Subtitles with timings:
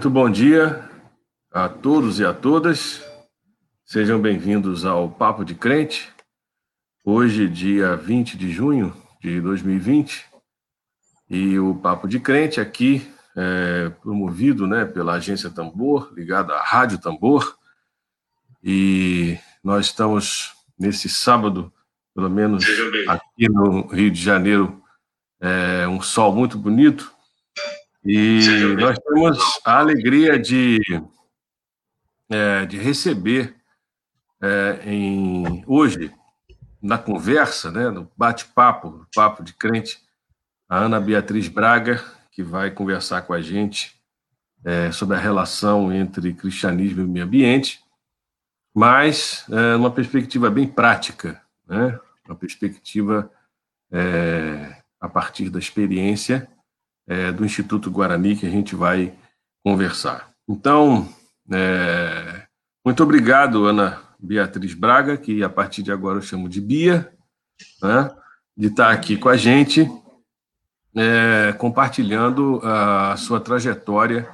[0.00, 0.82] Muito bom dia
[1.52, 3.04] a todos e a todas.
[3.84, 6.10] Sejam bem-vindos ao Papo de Crente.
[7.04, 10.24] Hoje, dia 20 de junho de 2020,
[11.28, 16.96] e o Papo de Crente aqui é promovido né, pela agência Tambor, ligada à Rádio
[16.96, 17.58] Tambor,
[18.64, 21.70] e nós estamos nesse sábado,
[22.14, 22.64] pelo menos
[23.06, 24.82] aqui no Rio de Janeiro,
[25.38, 27.12] é um sol muito bonito,
[28.04, 28.40] e
[28.78, 30.80] nós temos a alegria de,
[32.30, 33.54] é, de receber
[34.40, 36.12] é, em, hoje,
[36.80, 40.00] na conversa, né, no bate-papo, papo de crente,
[40.68, 44.00] a Ana Beatriz Braga, que vai conversar com a gente
[44.64, 47.80] é, sobre a relação entre cristianismo e meio ambiente,
[48.74, 53.30] mas é, uma perspectiva bem prática, né, uma perspectiva
[53.92, 56.48] é, a partir da experiência
[57.06, 59.12] é, do Instituto Guarani que a gente vai
[59.64, 60.30] conversar.
[60.48, 61.08] Então,
[61.50, 62.46] é,
[62.84, 67.12] muito obrigado, Ana Beatriz Braga, que a partir de agora eu chamo de Bia,
[67.82, 68.10] né,
[68.56, 69.90] de estar aqui com a gente,
[70.94, 74.28] é, compartilhando a sua trajetória,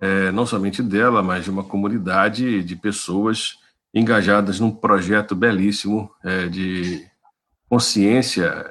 [0.00, 3.58] é, não somente dela, mas de uma comunidade de pessoas
[3.92, 7.06] engajadas num projeto belíssimo é, de
[7.68, 8.66] consciência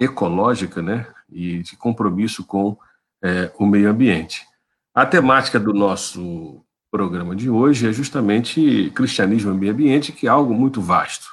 [0.00, 2.76] ecológica, né, e de compromisso com
[3.22, 4.46] é, o meio ambiente.
[4.94, 10.30] A temática do nosso programa de hoje é justamente cristianismo e meio ambiente, que é
[10.30, 11.28] algo muito vasto.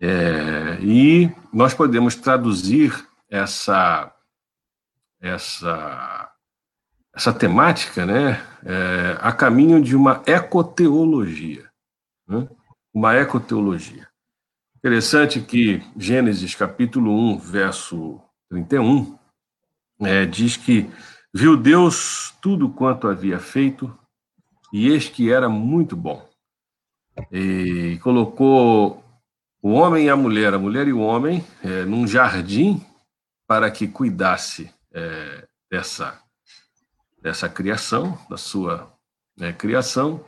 [0.00, 4.10] É, e nós podemos traduzir essa
[5.20, 6.30] essa
[7.14, 11.70] essa temática, né, é, a caminho de uma ecoteologia,
[12.26, 12.48] né?
[12.92, 14.08] uma ecoteologia.
[14.76, 18.20] Interessante que Gênesis capítulo 1, verso
[18.54, 19.18] 31,
[20.00, 20.88] é, diz que
[21.32, 23.92] viu Deus tudo quanto havia feito,
[24.72, 26.28] e eis que era muito bom.
[27.32, 29.02] E colocou
[29.60, 32.84] o homem e a mulher, a mulher e o homem, é, num jardim
[33.46, 36.20] para que cuidasse é, dessa,
[37.20, 38.92] dessa criação, da sua
[39.36, 40.24] né, criação,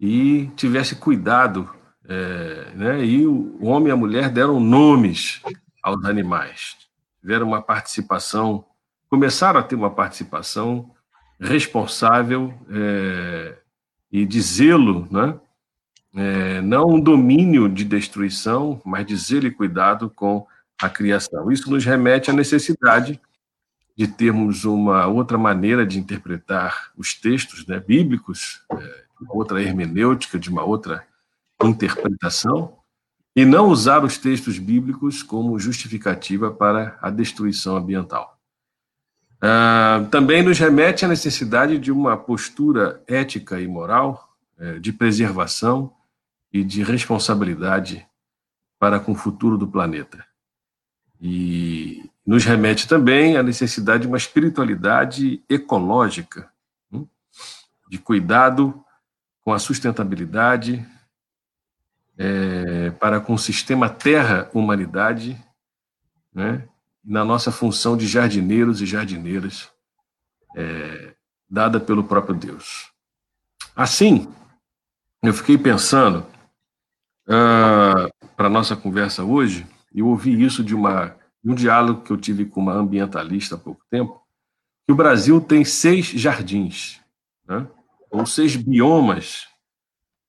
[0.00, 1.68] e tivesse cuidado
[2.08, 3.04] é, né?
[3.04, 5.42] E o homem e a mulher deram nomes
[5.82, 6.74] aos animais,
[7.20, 8.64] tiveram uma participação,
[9.08, 10.90] começaram a ter uma participação
[11.40, 13.56] responsável é,
[14.10, 15.38] e de zelo, né?
[16.14, 20.46] É, não um domínio de destruição, mas de zelo e cuidado com
[20.80, 21.52] a criação.
[21.52, 23.20] Isso nos remete à necessidade
[23.96, 30.48] de termos uma outra maneira de interpretar os textos né, bíblicos, é, outra hermenêutica, de
[30.48, 31.06] uma outra
[31.62, 32.77] interpretação
[33.38, 38.36] e não usar os textos bíblicos como justificativa para a destruição ambiental.
[39.36, 44.28] Uh, também nos remete à necessidade de uma postura ética e moral,
[44.58, 45.94] uh, de preservação
[46.52, 48.04] e de responsabilidade
[48.76, 50.26] para com o futuro do planeta.
[51.20, 56.50] E nos remete também à necessidade de uma espiritualidade ecológica,
[56.90, 57.06] hum,
[57.88, 58.84] de cuidado
[59.42, 60.84] com a sustentabilidade,
[62.18, 65.40] é, para com o sistema Terra-Humanidade,
[66.34, 66.68] né,
[67.04, 69.70] na nossa função de jardineiros e jardineiras,
[70.56, 71.14] é,
[71.48, 72.92] dada pelo próprio Deus.
[73.74, 74.28] Assim,
[75.22, 76.26] eu fiquei pensando,
[77.28, 82.10] uh, para a nossa conversa hoje, eu ouvi isso de, uma, de um diálogo que
[82.10, 84.20] eu tive com uma ambientalista há pouco tempo,
[84.86, 87.00] que o Brasil tem seis jardins,
[87.46, 87.66] né,
[88.10, 89.46] ou seis biomas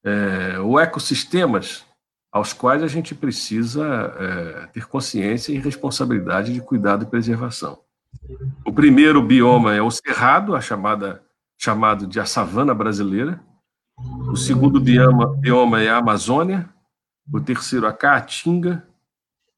[0.09, 1.85] é, ou ecossistemas
[2.31, 3.85] aos quais a gente precisa
[4.17, 7.79] é, ter consciência e responsabilidade de cuidado e preservação.
[8.65, 11.23] O primeiro bioma é o cerrado, a chamada
[11.57, 13.41] chamado de a savana brasileira.
[14.31, 16.69] O segundo bioma, bioma é a Amazônia.
[17.31, 18.87] O terceiro a Caatinga.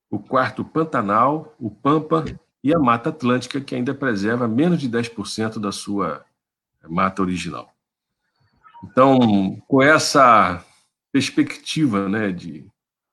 [0.09, 2.25] O quarto o Pantanal, o Pampa
[2.63, 6.25] e a Mata Atlântica, que ainda preserva menos de 10% da sua
[6.89, 7.70] mata original.
[8.83, 10.63] Então, com essa
[11.11, 12.65] perspectiva né, de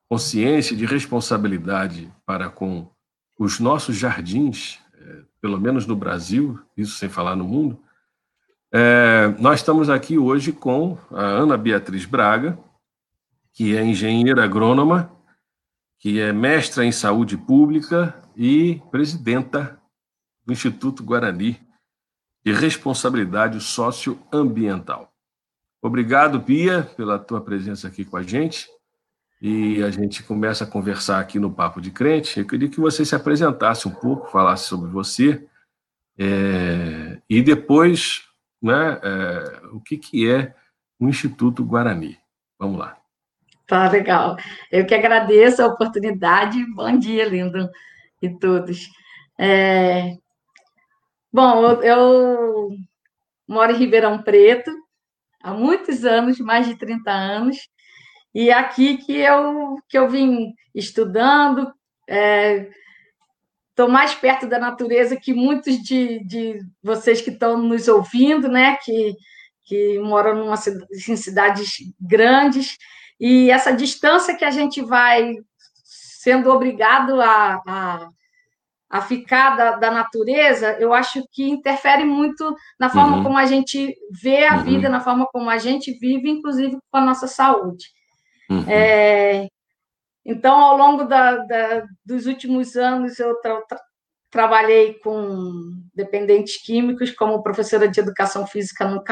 [0.08, 2.90] consciência, de responsabilidade para com
[3.38, 7.78] os nossos jardins, é, pelo menos no Brasil, isso sem falar no mundo,
[8.72, 12.58] é, nós estamos aqui hoje com a Ana Beatriz Braga,
[13.52, 15.10] que é engenheira agrônoma,
[15.98, 19.80] que é mestra em saúde pública e presidenta
[20.46, 21.60] do Instituto Guarani
[22.44, 25.07] de Responsabilidade Socioambiental.
[25.80, 28.68] Obrigado, Pia, pela tua presença aqui com a gente.
[29.40, 32.40] E a gente começa a conversar aqui no Papo de Crente.
[32.40, 35.46] Eu queria que você se apresentasse um pouco, falasse sobre você.
[36.18, 38.24] É, e depois
[38.60, 40.52] né, é, o que, que é
[40.98, 42.18] o Instituto Guarani.
[42.58, 42.96] Vamos lá.
[43.68, 44.36] Tá legal.
[44.72, 46.64] Eu que agradeço a oportunidade.
[46.74, 47.70] Bom dia, lindo,
[48.20, 48.88] e todos.
[49.38, 50.16] É...
[51.32, 52.70] Bom, eu, eu
[53.46, 54.72] moro em Ribeirão Preto
[55.42, 57.68] há muitos anos, mais de 30 anos,
[58.34, 61.72] e é aqui que eu, que eu vim estudando,
[63.70, 68.48] estou é, mais perto da natureza que muitos de, de vocês que estão nos ouvindo,
[68.48, 69.14] né, que,
[69.64, 70.56] que moram numa,
[71.08, 72.76] em cidades grandes,
[73.20, 75.34] e essa distância que a gente vai
[75.84, 78.08] sendo obrigado a, a,
[78.90, 83.22] a ficar da, da, natureza, eu acho que interfere muito na forma uhum.
[83.22, 84.64] como a gente vê a uhum.
[84.64, 87.86] vida, na forma como a gente vive, inclusive com a nossa saúde.
[88.50, 88.64] Uhum.
[88.66, 89.46] É,
[90.24, 93.78] então, ao longo da, da, dos últimos anos, eu tra tra
[94.30, 99.02] trabalhei com dependentes químicos como professora de educação física no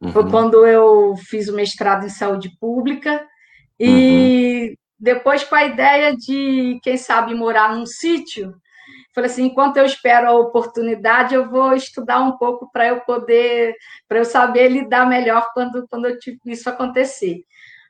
[0.00, 0.12] Uhum.
[0.12, 3.26] Foi quando eu fiz o mestrado em saúde pública.
[3.80, 4.83] E uhum.
[5.04, 8.56] Depois, com a ideia de, quem sabe, morar num sítio,
[9.14, 13.76] falei assim: enquanto eu espero a oportunidade, eu vou estudar um pouco para eu poder,
[14.08, 16.08] para eu saber lidar melhor quando, quando
[16.46, 17.44] isso acontecer.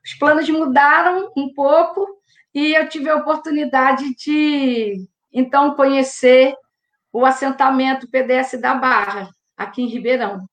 [0.05, 2.05] Os planos mudaram um pouco
[2.53, 6.53] e eu tive a oportunidade de, então, conhecer
[7.13, 10.49] o assentamento PDS da Barra, aqui em Ribeirão.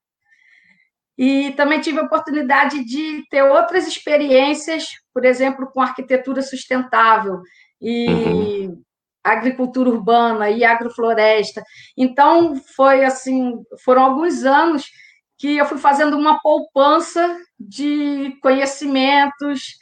[1.17, 7.41] E também tive a oportunidade de ter outras experiências, por exemplo, com arquitetura sustentável
[7.81, 8.81] e uhum.
[9.23, 11.63] agricultura urbana e agrofloresta.
[11.97, 14.89] Então, foi assim, foram alguns anos
[15.37, 19.79] que eu fui fazendo uma poupança de conhecimentos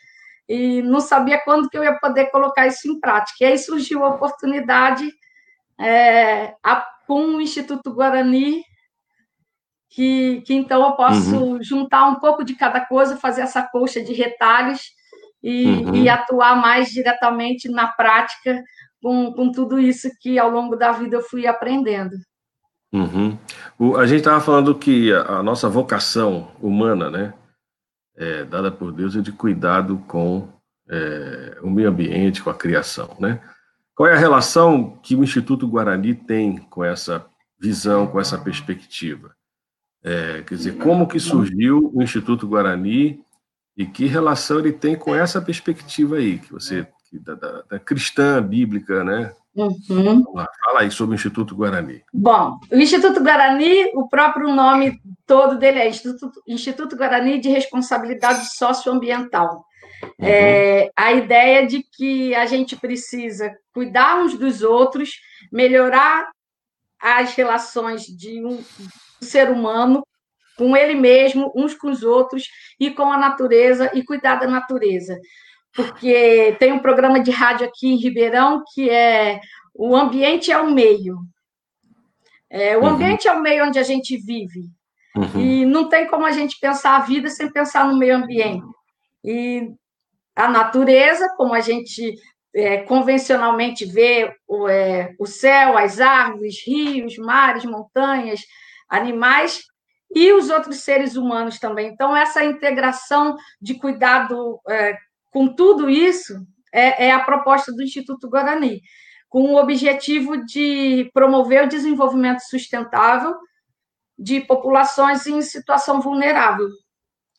[0.48, 3.38] e não sabia quando que eu ia poder colocar isso em prática.
[3.42, 5.12] E aí surgiu a oportunidade
[5.80, 8.64] é, a, com o Instituto Guarani
[9.90, 11.64] que, que então eu posso uhum.
[11.64, 14.92] juntar um pouco de cada coisa, fazer essa colcha de retalhos
[15.42, 15.96] e, uhum.
[15.96, 18.62] e atuar mais diretamente na prática
[19.02, 22.16] com, com tudo isso que ao longo da vida eu fui aprendendo.
[22.92, 23.38] Uhum.
[23.78, 27.34] O, a gente estava falando que a, a, nossa vocação humana, né,
[28.18, 30.50] é, dada por Deus, é de cuidado com
[30.90, 33.40] é, o meio ambiente, com a criação, né?
[33.96, 37.26] Qual é a relação que o Instituto Guarani tem com essa
[37.60, 39.36] visão, com essa perspectiva?
[40.02, 43.22] É, quer dizer, como que surgiu o Instituto Guarani
[43.80, 47.80] e que relação ele tem com essa perspectiva aí, que você, que da, da, da,
[47.80, 49.32] cristã bíblica, né?
[49.56, 50.22] Uhum.
[50.66, 52.04] Fala aí sobre o Instituto Guarani.
[52.14, 58.54] Bom, o Instituto Guarani, o próprio nome todo dele é Instituto, Instituto Guarani de Responsabilidade
[58.54, 59.64] Socioambiental.
[60.04, 60.28] Uhum.
[60.28, 65.12] É, a ideia de que a gente precisa cuidar uns dos outros,
[65.50, 66.30] melhorar
[67.02, 68.62] as relações de um,
[69.22, 70.04] ser humano
[70.60, 72.44] com ele mesmo, uns com os outros
[72.78, 75.18] e com a natureza e cuidar da natureza.
[75.74, 79.40] Porque tem um programa de rádio aqui em Ribeirão que é
[79.74, 81.18] o ambiente é o meio.
[82.50, 82.88] É, o uhum.
[82.88, 84.66] ambiente é o meio onde a gente vive.
[85.16, 85.40] Uhum.
[85.40, 88.66] E não tem como a gente pensar a vida sem pensar no meio ambiente.
[89.24, 89.72] E
[90.36, 92.16] a natureza, como a gente
[92.54, 98.42] é, convencionalmente vê o, é, o céu, as árvores, rios, mares, montanhas,
[98.90, 99.62] animais
[100.14, 101.88] e os outros seres humanos também.
[101.88, 104.98] Então, essa integração de cuidado é,
[105.32, 108.82] com tudo isso é, é, a proposta do Instituto Guarani,
[109.28, 113.36] com o objetivo de promover o desenvolvimento sustentável
[114.18, 116.68] de populações em situação vulnerável.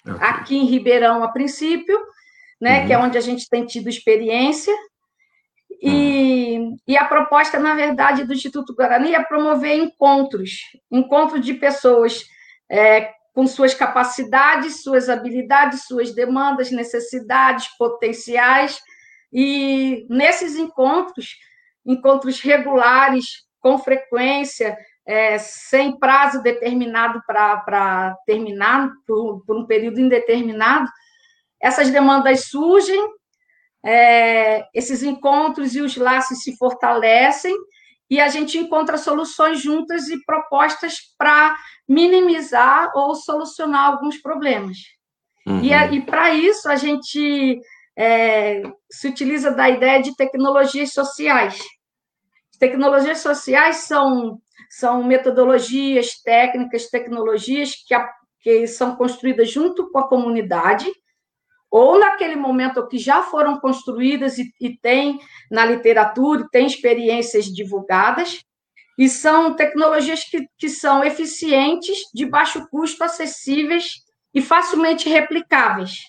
[0.07, 0.29] Okay.
[0.29, 1.99] Aqui em Ribeirão, a princípio,
[2.61, 2.87] né, uhum.
[2.87, 4.75] que é onde a gente tem tido experiência,
[5.83, 6.77] e, uhum.
[6.87, 10.61] e, a proposta, na verdade, do Instituto Guarani é promover encontros,
[10.91, 12.25] encontros de pessoas
[12.71, 18.81] é, com suas capacidades, suas habilidades, suas demandas, necessidades, potenciais,
[19.33, 21.37] e nesses encontros,
[21.85, 30.89] encontros regulares, com frequência, é, sem prazo determinado para terminar, por, por um período indeterminado,
[31.61, 33.01] essas demandas surgem
[33.85, 37.55] é, esses encontros e os laços se fortalecem
[38.11, 41.57] e a gente encontra soluções juntas e propostas para
[41.89, 44.79] minimizar ou solucionar alguns problemas.
[45.47, 45.63] Uhum.
[45.63, 47.61] E, e para isso a gente
[47.97, 51.63] é, se utiliza da ideia de tecnologias sociais.
[52.59, 60.09] Tecnologias sociais são, são metodologias, técnicas, tecnologias que, a, que são construídas junto com a
[60.09, 60.91] comunidade
[61.71, 68.45] ou naquele momento que já foram construídas e, e tem na literatura, tem experiências divulgadas,
[68.99, 76.01] e são tecnologias que, que são eficientes, de baixo custo, acessíveis e facilmente replicáveis.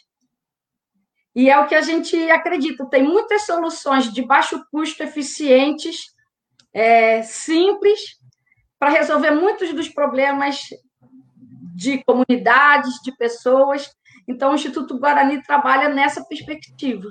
[1.33, 2.85] E é o que a gente acredita.
[2.87, 6.07] Tem muitas soluções de baixo custo, eficientes,
[6.73, 8.17] é, simples,
[8.77, 10.67] para resolver muitos dos problemas
[11.75, 13.89] de comunidades, de pessoas.
[14.31, 17.09] Então, o Instituto Guarani trabalha nessa perspectiva.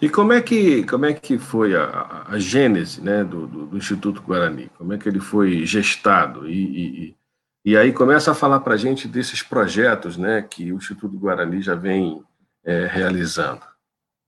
[0.00, 3.78] E como é que, como é que foi a, a gênese né, do, do, do,
[3.78, 4.70] Instituto Guarani?
[4.76, 6.48] Como é que ele foi gestado?
[6.48, 7.16] E, e,
[7.64, 11.62] e aí começa a falar para a gente desses projetos né, que o Instituto Guarani
[11.62, 12.22] já vem
[12.64, 13.62] é, realizando.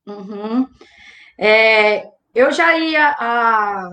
[0.07, 0.67] Uhum.
[1.39, 3.91] É, eu já ia há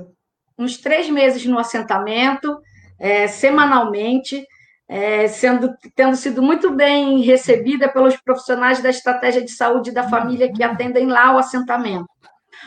[0.58, 2.58] uns três meses no assentamento,
[3.00, 4.46] é, semanalmente,
[4.90, 10.52] é, sendo, tendo sido muito bem recebida pelos profissionais da estratégia de saúde da família
[10.52, 12.08] que atendem lá o assentamento.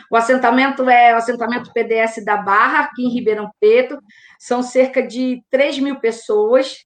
[0.09, 3.99] O assentamento é o assentamento PDS da Barra, aqui em Ribeirão Preto,
[4.39, 6.77] são cerca de 3 mil pessoas,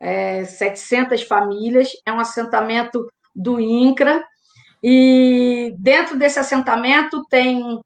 [0.00, 4.22] é, 700 famílias, é um assentamento do INCRA,
[4.82, 7.80] e dentro desse assentamento tem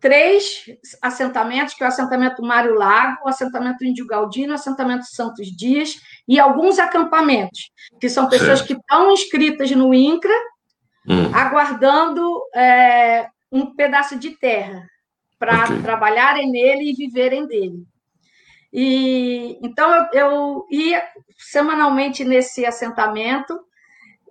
[0.00, 0.64] três
[1.00, 6.00] assentamentos, que é o assentamento Mário Lago, o assentamento Índio Galdino, o assentamento Santos Dias,
[6.26, 7.70] e alguns acampamentos,
[8.00, 8.66] que são pessoas certo.
[8.66, 10.34] que estão inscritas no INCRA,
[11.08, 11.34] hum.
[11.34, 14.86] aguardando é, um pedaço de terra
[15.38, 15.82] para okay.
[15.82, 17.84] trabalharem nele e viverem dele.
[18.72, 21.02] E então eu, eu ia
[21.38, 23.58] semanalmente nesse assentamento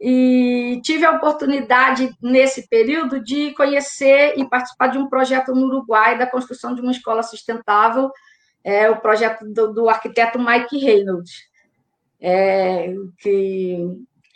[0.02, 6.18] e tive a oportunidade, nesse período, de conhecer e participar de um projeto no Uruguai
[6.18, 8.10] da construção de uma escola sustentável,
[8.64, 11.32] é, o projeto do, do arquiteto Mike Reynolds,
[12.22, 13.86] é, que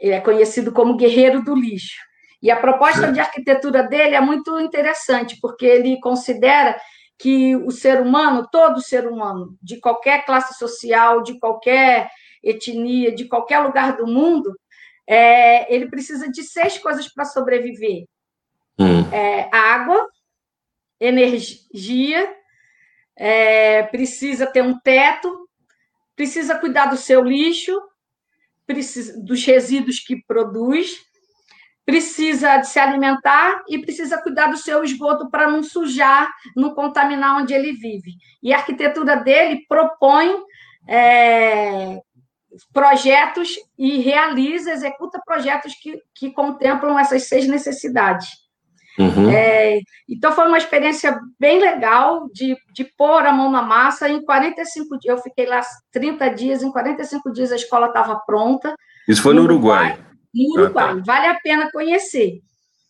[0.01, 2.01] é conhecido como Guerreiro do Lixo.
[2.41, 6.77] E a proposta de arquitetura dele é muito interessante, porque ele considera
[7.17, 12.09] que o ser humano, todo ser humano, de qualquer classe social, de qualquer
[12.43, 14.53] etnia, de qualquer lugar do mundo,
[15.07, 18.05] é, ele precisa de seis coisas para sobreviver:
[18.79, 19.09] hum.
[19.11, 20.07] é, água,
[20.99, 22.33] energia,
[23.15, 25.47] é, precisa ter um teto,
[26.15, 27.79] precisa cuidar do seu lixo,
[28.65, 30.97] precisa, dos resíduos que produz,
[31.85, 37.41] precisa de se alimentar e precisa cuidar do seu esgoto para não sujar, não contaminar
[37.41, 38.13] onde ele vive.
[38.41, 40.33] E a arquitetura dele propõe
[40.87, 41.99] é,
[42.71, 48.27] projetos e realiza, executa projetos que, que contemplam essas seis necessidades.
[48.97, 49.31] Uhum.
[49.31, 54.07] É, então, foi uma experiência bem legal de, de pôr a mão na massa.
[54.07, 58.75] Em 45 dias, eu fiquei lá 30 dias, em 45 dias a escola estava pronta.
[59.07, 59.93] Isso foi no, no Uruguai.
[59.93, 60.07] Uruguai.
[60.33, 61.01] No Uruguai, ah, tá.
[61.05, 62.39] vale a pena conhecer.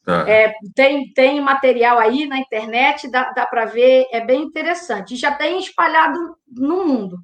[0.06, 0.30] Tá.
[0.30, 5.16] É, tem, tem material aí na internet, dá, dá para ver, é bem interessante.
[5.16, 6.20] Já tem espalhado
[6.52, 7.18] no mundo.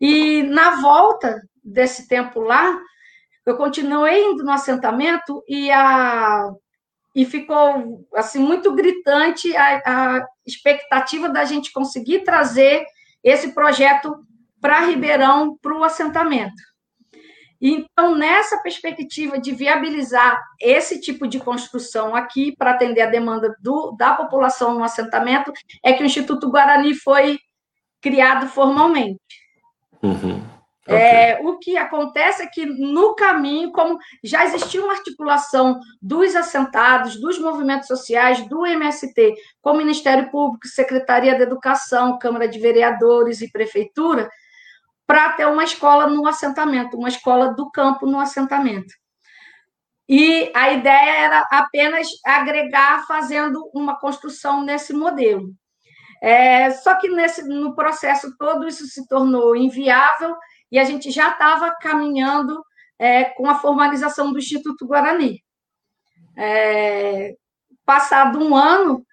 [0.00, 2.78] E na volta desse tempo lá,
[3.46, 6.50] eu continuei indo no assentamento e a
[7.12, 12.84] e ficou assim muito gritante a, a expectativa da gente conseguir trazer
[13.22, 14.14] esse projeto
[14.60, 16.62] para Ribeirão para o assentamento.
[17.60, 23.94] Então, nessa perspectiva de viabilizar esse tipo de construção aqui para atender a demanda do,
[23.98, 25.52] da população no assentamento,
[25.84, 27.38] é que o Instituto Guarani foi
[28.00, 29.20] criado formalmente.
[30.02, 30.42] Uhum.
[30.94, 37.20] É, o que acontece é que no caminho, como já existia uma articulação dos assentados,
[37.20, 43.40] dos movimentos sociais, do MST, com o Ministério Público, Secretaria da Educação, Câmara de Vereadores
[43.40, 44.28] e Prefeitura,
[45.06, 48.92] para ter uma escola no assentamento, uma escola do campo no assentamento.
[50.08, 55.50] E a ideia era apenas agregar, fazendo uma construção nesse modelo.
[56.20, 60.36] É, só que nesse, no processo todo isso se tornou inviável
[60.70, 62.64] e a gente já estava caminhando
[62.98, 65.42] é, com a formalização do Instituto Guarani.
[66.36, 67.34] É,
[67.84, 69.04] passado um ano,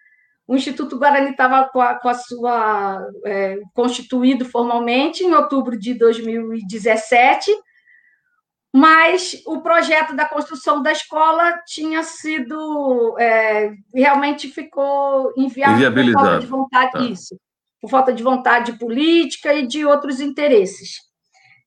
[0.48, 7.52] o Instituto Guarani estava com, com, a sua é, constituído formalmente em outubro de 2017,
[8.74, 16.40] mas o projeto da construção da escola tinha sido é, realmente ficou inviável por falta
[16.40, 17.00] de vontade tá.
[17.00, 17.40] isso,
[17.82, 21.07] por falta de vontade política e de outros interesses.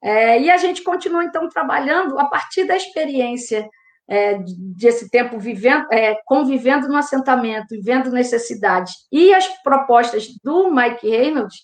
[0.03, 3.69] É, e a gente continua, então, trabalhando a partir da experiência
[4.09, 4.39] é,
[4.77, 11.59] desse tempo vivendo, é, convivendo no assentamento, vendo necessidades, e as propostas do Mike Reynolds.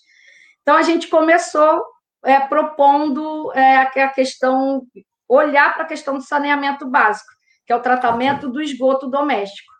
[0.61, 1.83] Então, a gente começou
[2.23, 4.83] é, propondo é, a questão,
[5.27, 7.29] olhar para a questão do saneamento básico,
[7.65, 9.73] que é o tratamento do esgoto doméstico.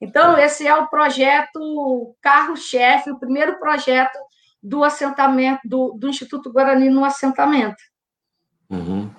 [0.00, 4.16] Então, esse é o projeto carro-chefe, o primeiro projeto
[4.62, 7.76] do assentamento, do, do Instituto Guarani no assentamento.
[8.70, 9.10] Uhum.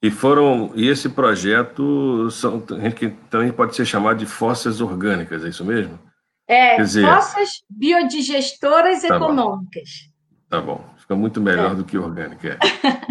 [0.00, 5.48] E foram e esse projeto são, que também pode ser chamado de fossas orgânicas, é
[5.48, 5.98] isso mesmo?
[6.46, 9.88] É, dizer, fossas biodigestoras tá econômicas.
[10.04, 10.18] Bom.
[10.48, 11.74] Tá bom, fica muito melhor é.
[11.74, 12.48] do que orgânica.
[12.48, 12.58] É.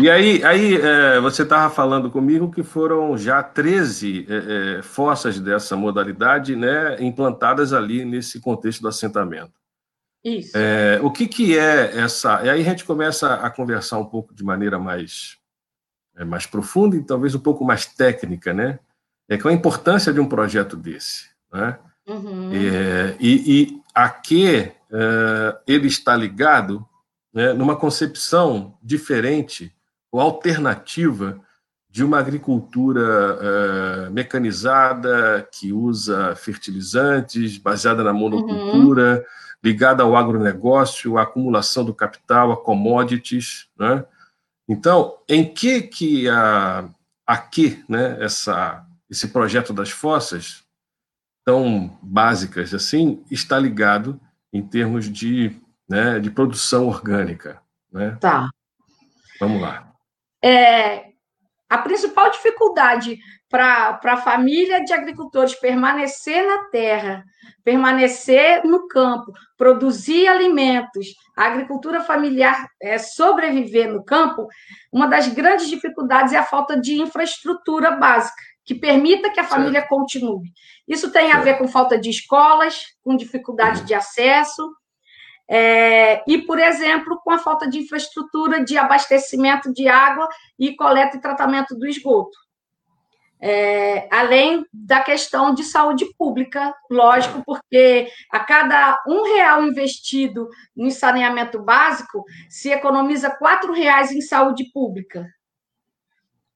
[0.01, 5.39] E aí, aí é, você estava falando comigo que foram já 13 é, é, fossas
[5.39, 9.53] dessa modalidade né, implantadas ali nesse contexto do assentamento.
[10.23, 10.51] Isso.
[10.55, 12.43] É, o que, que é essa.
[12.43, 15.37] E aí a gente começa a conversar um pouco de maneira mais
[16.17, 18.79] é, mais profunda e talvez um pouco mais técnica, né?
[19.29, 21.77] É qual a importância de um projeto desse, né?
[22.07, 22.51] Uhum.
[22.53, 24.75] É, e, e, a que é,
[25.67, 26.85] ele está ligado
[27.33, 29.73] né, numa concepção diferente
[30.11, 31.41] ou alternativa
[31.89, 33.01] de uma agricultura
[33.41, 39.23] é, mecanizada que usa fertilizantes, baseada na monocultura, uhum.
[39.63, 44.05] ligada ao agronegócio, à acumulação do capital, a commodities, né?
[44.67, 46.89] Então, em que que a
[47.25, 50.65] aqui, né, essa esse projeto das fossas
[51.45, 54.19] tão básicas assim está ligado
[54.51, 55.55] em termos de,
[55.87, 58.17] né, de produção orgânica, né?
[58.19, 58.49] Tá.
[59.39, 59.93] Vamos lá.
[60.43, 61.11] É,
[61.69, 63.17] a principal dificuldade
[63.49, 67.23] para a família de agricultores permanecer na terra,
[67.63, 74.47] permanecer no campo, produzir alimentos, a agricultura familiar é, sobreviver no campo,
[74.91, 79.81] uma das grandes dificuldades é a falta de infraestrutura básica que permita que a família
[79.87, 80.51] continue.
[80.87, 84.69] Isso tem a ver com falta de escolas, com dificuldade de acesso,
[85.49, 90.27] é, e, por exemplo, com a falta de infraestrutura de abastecimento de água
[90.59, 92.37] e coleta e tratamento do esgoto.
[93.39, 100.89] É, além da questão de saúde pública, lógico, porque a cada um real investido em
[100.89, 105.27] saneamento básico, se economiza quatro reais em saúde pública,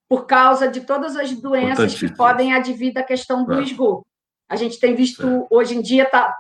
[0.10, 4.06] por causa de todas as doenças que podem advir da questão do esgoto.
[4.50, 6.36] A gente tem visto, hoje em dia, está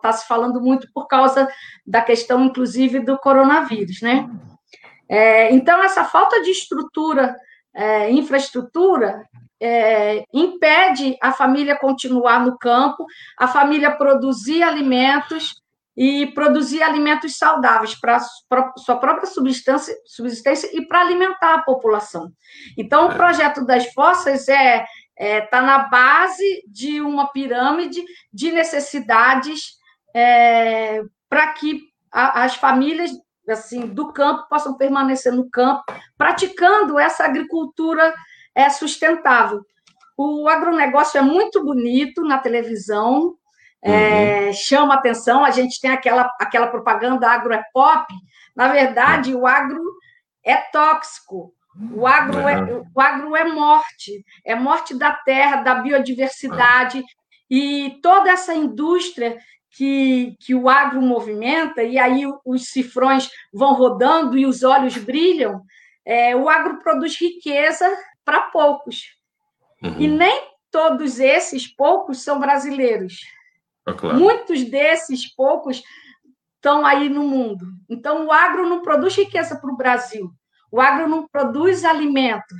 [0.00, 1.48] tá se falando muito por causa
[1.84, 4.30] da questão, inclusive, do coronavírus, né?
[5.08, 7.34] É, então, essa falta de estrutura,
[7.78, 9.24] é, infraestrutura,
[9.60, 13.06] é, impede a família continuar no campo,
[13.38, 15.54] a família produzir alimentos
[15.96, 18.18] e produzir alimentos saudáveis para
[18.78, 22.32] sua própria subsistência, subsistência e para alimentar a população.
[22.76, 23.14] Então, o é.
[23.14, 24.84] projeto das fossas é
[25.16, 28.00] está é, tá na base de uma pirâmide
[28.32, 29.72] de necessidades
[30.14, 33.10] é, para que a, as famílias
[33.50, 35.84] assim do campo possam permanecer no campo,
[36.16, 38.14] praticando essa agricultura
[38.54, 39.64] é, sustentável.
[40.16, 43.34] O agronegócio é muito bonito na televisão,
[43.80, 44.52] é, uhum.
[44.52, 45.44] chama atenção.
[45.44, 48.12] A gente tem aquela, aquela propaganda agro é pop.
[48.54, 49.82] Na verdade, o agro
[50.44, 51.52] é tóxico.
[51.92, 57.04] O agro, é, o agro é morte, é morte da terra, da biodiversidade,
[57.48, 59.38] e toda essa indústria
[59.70, 65.62] que, que o agro movimenta, e aí os cifrões vão rodando e os olhos brilham,
[66.04, 67.86] é, o agro produz riqueza
[68.24, 69.16] para poucos.
[69.82, 69.96] Uhum.
[69.98, 73.20] E nem todos esses poucos são brasileiros.
[73.86, 74.18] É claro.
[74.18, 75.82] Muitos desses poucos
[76.56, 77.66] estão aí no mundo.
[77.88, 80.30] Então, o agro não produz riqueza para o Brasil.
[80.70, 82.54] O agro não produz alimento.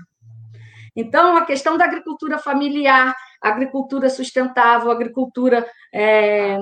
[0.95, 6.59] Então, a questão da agricultura familiar, agricultura sustentável, agricultura é,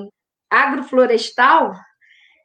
[0.50, 1.72] agroflorestal,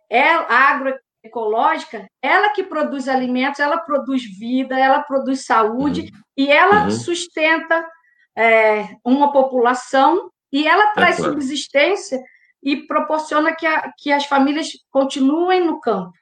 [0.09, 6.21] é, agroecológica, ela que produz alimentos, ela produz vida, ela produz saúde uhum.
[6.37, 6.91] e ela uhum.
[6.91, 7.87] sustenta
[8.37, 11.33] é, uma população e ela é traz é claro.
[11.33, 12.21] subsistência
[12.63, 16.13] e proporciona que, a, que as famílias continuem no campo.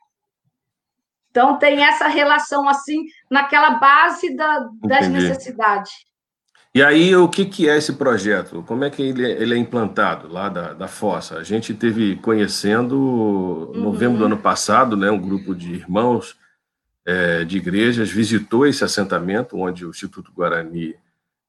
[1.30, 5.28] Então, tem essa relação, assim, naquela base da, das Entendi.
[5.28, 5.92] necessidades.
[6.80, 8.63] E aí, o que, que é esse projeto?
[8.65, 11.36] Como é que ele, é, ele é implantado lá da, da Fossa?
[11.36, 14.20] A gente teve conhecendo, em novembro uhum.
[14.20, 16.38] do ano passado, né, um grupo de irmãos
[17.06, 20.96] é, de igrejas visitou esse assentamento, onde o Instituto Guarani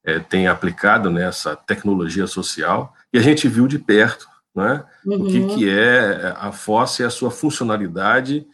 [0.03, 5.15] é, tem aplicado nessa né, tecnologia social, e a gente viu de perto né, uhum.
[5.15, 5.55] o que, uhum.
[5.55, 8.45] que é a Fossa e a sua funcionalidade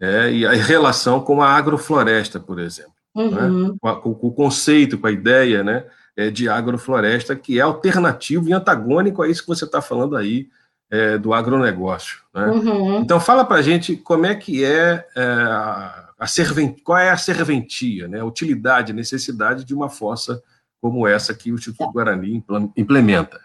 [0.00, 2.94] é, e a relação com a agrofloresta, por exemplo.
[3.14, 3.24] Né?
[3.24, 3.68] Uhum.
[3.72, 3.76] Né?
[3.78, 5.84] Com, com, o conceito, com a ideia né,
[6.16, 10.48] é, de agrofloresta, que é alternativo e antagônico a isso que você está falando aí
[10.90, 12.20] é, do agronegócio.
[12.32, 12.46] Né?
[12.46, 13.00] Uhum.
[13.00, 17.10] Então, fala para a gente como é que é, é a, a servent, qual é
[17.10, 20.42] a serventia, né, a utilidade, a necessidade de uma fossa
[20.80, 22.44] como essa que o Instituto Guarani
[22.76, 23.40] implementa.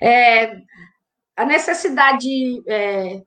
[0.00, 0.58] É,
[1.36, 3.20] a necessidade é,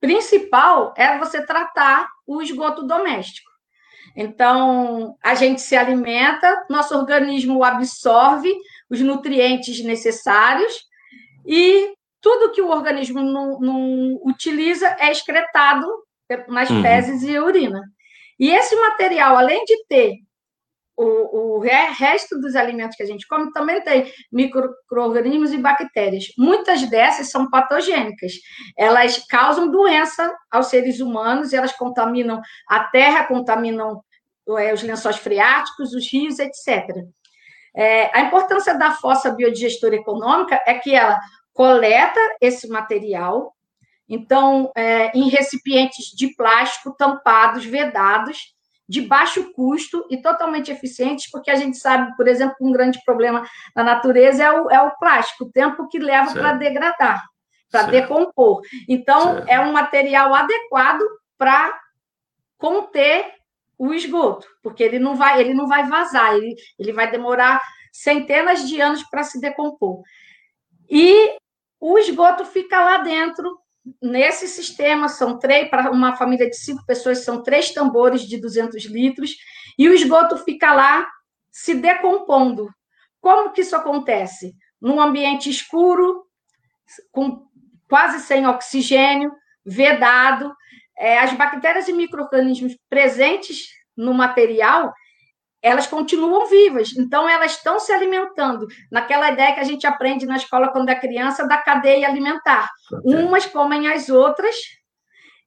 [0.00, 3.47] principal é você tratar o esgoto doméstico.
[4.20, 8.52] Então, a gente se alimenta, nosso organismo absorve
[8.90, 10.74] os nutrientes necessários
[11.46, 15.86] e tudo que o organismo não, não utiliza é excretado
[16.48, 16.82] nas uhum.
[16.82, 17.80] fezes e urina.
[18.40, 20.14] E esse material, além de ter
[20.96, 26.24] o, o resto dos alimentos que a gente come, também tem micro-organismos e bactérias.
[26.36, 28.32] Muitas dessas são patogênicas.
[28.76, 34.02] Elas causam doença aos seres humanos, elas contaminam a terra, contaminam
[34.48, 37.04] os lençóis freáticos, os rios, etc.
[37.76, 41.18] É, a importância da fossa biodigestora econômica é que ela
[41.52, 43.54] coleta esse material,
[44.08, 48.54] então, é, em recipientes de plástico tampados, vedados,
[48.88, 53.46] de baixo custo e totalmente eficientes, porque a gente sabe, por exemplo, um grande problema
[53.76, 57.22] na natureza é o, é o plástico, o tempo que leva para degradar,
[57.70, 58.62] para decompor.
[58.88, 59.48] Então, certo.
[59.48, 61.02] é um material adequado
[61.36, 61.78] para
[62.56, 63.37] conter
[63.78, 67.62] o esgoto, porque ele não vai, ele não vai vazar, ele, ele vai demorar
[67.92, 70.02] centenas de anos para se decompor.
[70.90, 71.36] E
[71.80, 73.58] o esgoto fica lá dentro
[74.02, 78.84] nesse sistema, são três, para uma família de cinco pessoas, são três tambores de 200
[78.86, 79.36] litros,
[79.78, 81.06] e o esgoto fica lá
[81.50, 82.68] se decompondo.
[83.20, 84.54] Como que isso acontece?
[84.80, 86.26] Num ambiente escuro,
[87.10, 87.46] com
[87.88, 89.32] quase sem oxigênio,
[89.64, 90.54] vedado,
[90.98, 94.92] é, as bactérias e micro-organismos presentes no material,
[95.62, 100.36] elas continuam vivas, então elas estão se alimentando naquela ideia que a gente aprende na
[100.36, 102.68] escola quando é criança da cadeia alimentar.
[103.04, 104.54] Umas comem as outras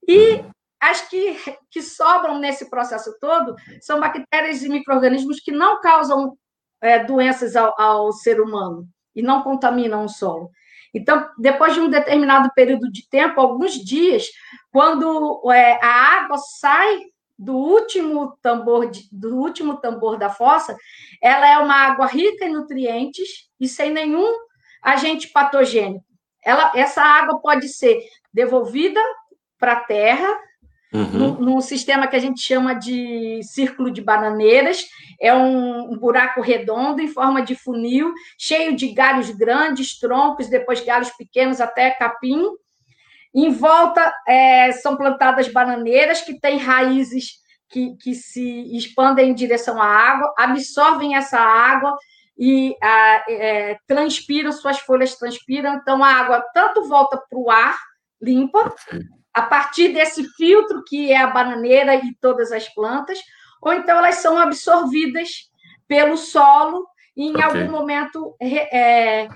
[0.06, 0.44] e
[0.80, 1.38] as que,
[1.70, 6.36] que sobram nesse processo todo são bactérias e micro-organismos que não causam
[6.80, 10.50] é, doenças ao, ao ser humano e não contaminam o solo.
[10.94, 14.26] Então, depois de um determinado período de tempo, alguns dias,
[14.70, 17.00] quando é, a água sai
[17.38, 20.76] do último tambor de, do último tambor da fossa,
[21.20, 24.32] ela é uma água rica em nutrientes e sem nenhum
[24.82, 26.04] agente patogênico.
[26.44, 28.00] Ela, essa água pode ser
[28.32, 29.00] devolvida
[29.58, 30.38] para a terra
[30.92, 31.40] uhum.
[31.40, 34.84] num, sistema que a gente chama de círculo de bananeiras.
[35.20, 40.84] É um, um buraco redondo em forma de funil, cheio de galhos grandes, troncos, depois
[40.84, 42.44] galhos pequenos até capim
[43.34, 49.80] em volta é, são plantadas bananeiras que têm raízes que, que se expandem em direção
[49.80, 51.96] à água, absorvem essa água
[52.36, 57.76] e a, é, transpiram, suas folhas transpiram, então a água tanto volta para o ar
[58.20, 58.74] limpa,
[59.34, 63.18] a partir desse filtro que é a bananeira e todas as plantas,
[63.60, 65.50] ou então elas são absorvidas
[65.86, 67.42] pelo solo e em okay.
[67.42, 69.28] algum momento é,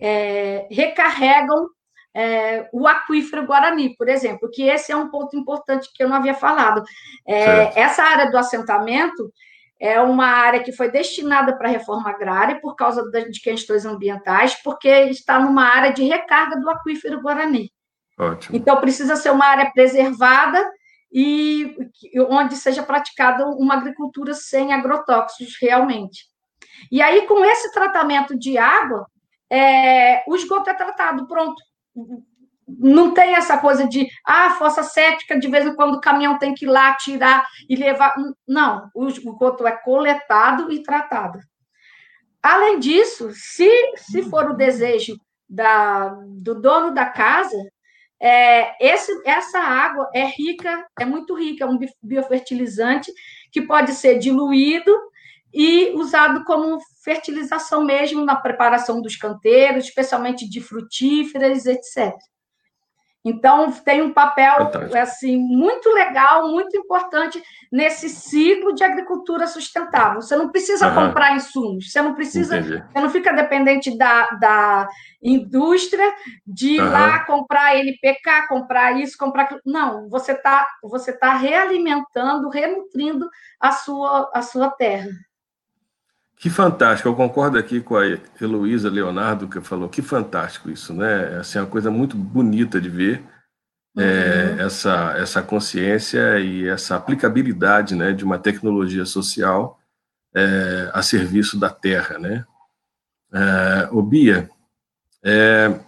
[0.00, 1.68] é, recarregam
[2.14, 6.16] é, o aquífero Guarani, por exemplo, que esse é um ponto importante que eu não
[6.16, 6.82] havia falado.
[7.26, 9.32] É, essa área do assentamento
[9.80, 14.56] é uma área que foi destinada para a reforma agrária por causa de questões ambientais,
[14.64, 17.70] porque está numa área de recarga do aquífero Guarani.
[18.18, 18.56] Ótimo.
[18.56, 20.70] Então, precisa ser uma área preservada
[21.12, 21.74] e
[22.28, 26.26] onde seja praticada uma agricultura sem agrotóxicos realmente.
[26.90, 29.06] E aí, com esse tratamento de água,
[29.50, 31.62] é, o esgoto é tratado, pronto
[32.68, 36.52] não tem essa coisa de ah, fossa cética, de vez em quando o caminhão tem
[36.52, 38.14] que ir lá tirar e levar.
[38.46, 41.38] Não, o esgoto é coletado e tratado.
[42.42, 47.56] Além disso, se, se for o desejo da, do dono da casa,
[48.20, 53.12] é, esse, essa água é rica, é muito rica, é um biofertilizante
[53.52, 54.92] que pode ser diluído
[55.52, 62.14] e usado como fertilização mesmo na preparação dos canteiros, especialmente de frutíferas, etc.
[63.28, 70.22] Então, tem um papel assim muito legal, muito importante nesse ciclo de agricultura sustentável.
[70.22, 71.06] Você não precisa uhum.
[71.06, 72.82] comprar insumos, você não precisa, Entendi.
[72.90, 74.88] você não fica dependente da, da
[75.22, 76.12] indústria
[76.46, 76.90] de ir uhum.
[76.90, 79.60] lá comprar NPK, comprar isso, comprar aquilo.
[79.64, 83.28] Não, você está você tá realimentando, renutrindo
[83.60, 85.08] a sua, a sua terra.
[86.38, 88.06] Que fantástico, eu concordo aqui com a
[88.40, 91.36] Heloísa Leonardo que falou, que fantástico isso, né?
[91.38, 93.24] Assim, é uma coisa muito bonita de ver
[93.96, 94.60] é, uhum.
[94.60, 99.80] é, essa, essa consciência e essa aplicabilidade né, de uma tecnologia social
[100.32, 102.44] é, a serviço da Terra, né?
[103.32, 104.48] É, ô Bia,
[105.24, 105.80] é,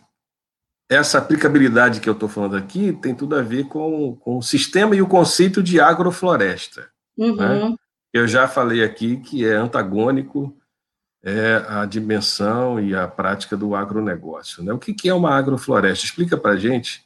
[0.89, 4.97] essa aplicabilidade que eu estou falando aqui tem tudo a ver com, com o sistema
[4.97, 6.91] e o conceito de agrofloresta.
[7.17, 7.27] Né?
[7.27, 7.71] Uhum.
[7.71, 7.77] Né?
[8.13, 10.57] Eu já falei aqui que é antagônico
[11.23, 14.65] é a dimensão e a prática do agronegócio.
[14.65, 14.73] Né?
[14.73, 16.05] O que, é uma agrofloresta?
[16.05, 17.05] Explica para a gente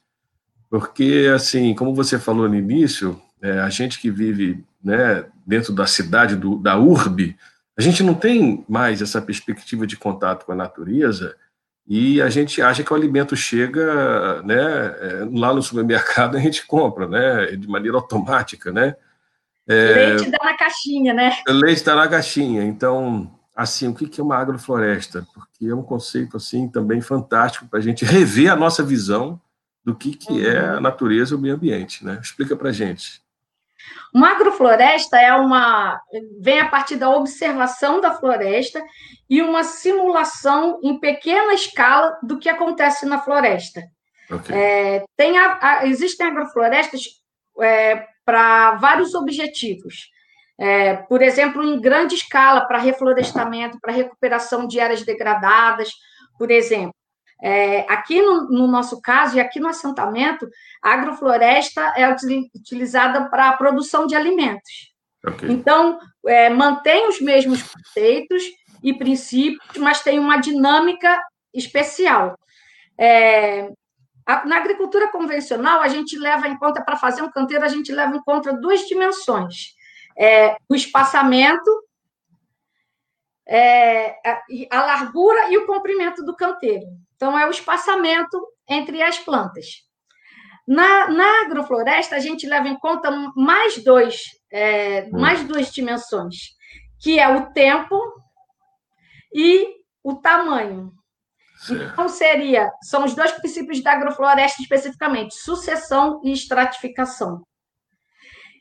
[0.70, 5.86] porque, assim, como você falou no início, é, a gente que vive né, dentro da
[5.86, 7.36] cidade, do, da urbe,
[7.76, 11.36] a gente não tem mais essa perspectiva de contato com a natureza
[11.86, 16.66] e a gente acha que o alimento chega, né, é, lá no supermercado a gente
[16.66, 18.96] compra, né, de maneira automática, né?
[19.68, 21.38] É, leite está na caixinha, né?
[21.48, 22.62] Leite está na caixinha.
[22.62, 25.26] Então, assim, o que é uma agrofloresta?
[25.32, 29.40] Porque é um conceito assim também fantástico para a gente rever a nossa visão
[29.84, 30.80] do que, que é a uhum.
[30.80, 32.18] natureza e o meio ambiente, né?
[32.22, 33.22] Explica para gente.
[34.14, 36.00] Uma agrofloresta é uma
[36.40, 38.82] vem a partir da observação da floresta
[39.28, 43.82] e uma simulação em pequena escala do que acontece na floresta.
[44.30, 44.56] Okay.
[44.56, 47.02] É, tem a, a, existem agroflorestas
[47.60, 50.10] é, para vários objetivos.
[50.58, 55.90] É, por exemplo, em grande escala, para reflorestamento, para recuperação de áreas degradadas,
[56.38, 56.94] por exemplo.
[57.42, 60.48] É, aqui no, no, nosso caso, e aqui no assentamento,
[60.82, 64.94] a agrofloresta é utilizada para a produção de alimentos.
[65.26, 65.50] Okay.
[65.50, 68.42] Então, é, mantém os mesmos conceitos
[68.82, 71.20] e princípios, mas tem uma dinâmica
[71.52, 72.38] especial.
[72.98, 73.68] É,
[74.26, 78.16] na agricultura convencional, a gente leva em conta, para fazer um canteiro, a gente leva
[78.16, 79.74] em conta duas dimensões:
[80.16, 81.70] é, o espaçamento,
[83.46, 84.16] é,
[84.70, 86.86] a, largura e o comprimento do canteiro.
[87.16, 89.84] Então, é o espaçamento entre as plantas.
[90.66, 95.20] Na, na agrofloresta, a gente leva em conta mais, dois, é, hum.
[95.20, 96.54] mais duas dimensões,
[96.98, 98.00] que é o tempo
[99.34, 99.68] e
[100.02, 100.92] o tamanho.
[101.70, 107.42] Então, seria, são os dois princípios da agrofloresta especificamente, sucessão e estratificação.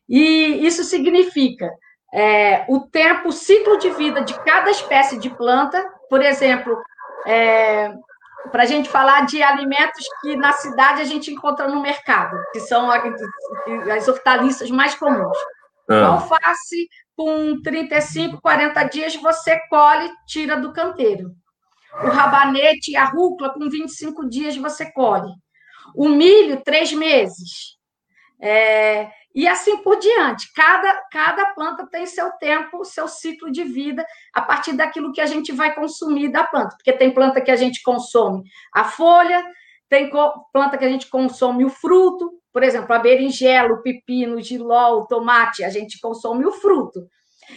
[0.07, 1.69] E isso significa
[2.13, 6.77] é, o tempo, o ciclo de vida de cada espécie de planta, por exemplo,
[7.25, 7.91] é,
[8.51, 12.59] para a gente falar de alimentos que na cidade a gente encontra no mercado, que
[12.59, 15.37] são as hortaliças mais comuns.
[15.89, 16.05] Ah.
[16.07, 21.31] alface, com 35, 40 dias, você colhe, tira do canteiro.
[22.01, 25.31] O rabanete e a rúcula, com 25 dias, você colhe.
[25.95, 27.77] O milho, três meses.
[28.41, 30.51] É, e assim por diante.
[30.53, 35.25] Cada, cada planta tem seu tempo, seu ciclo de vida, a partir daquilo que a
[35.25, 36.75] gente vai consumir da planta.
[36.75, 39.43] Porque tem planta que a gente consome a folha,
[39.89, 40.09] tem
[40.51, 44.99] planta que a gente consome o fruto, por exemplo, a berinjela, o pepino, o giló,
[44.99, 47.07] o tomate, a gente consome o fruto.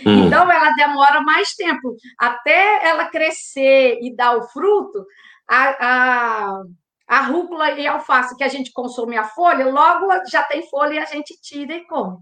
[0.05, 0.27] Hum.
[0.27, 1.97] Então, ela demora mais tempo.
[2.19, 5.05] Até ela crescer e dar o fruto,
[5.49, 6.63] a, a
[7.07, 10.95] a rúcula e a alface que a gente consome a folha, logo já tem folha
[10.95, 12.19] e a gente tira e come.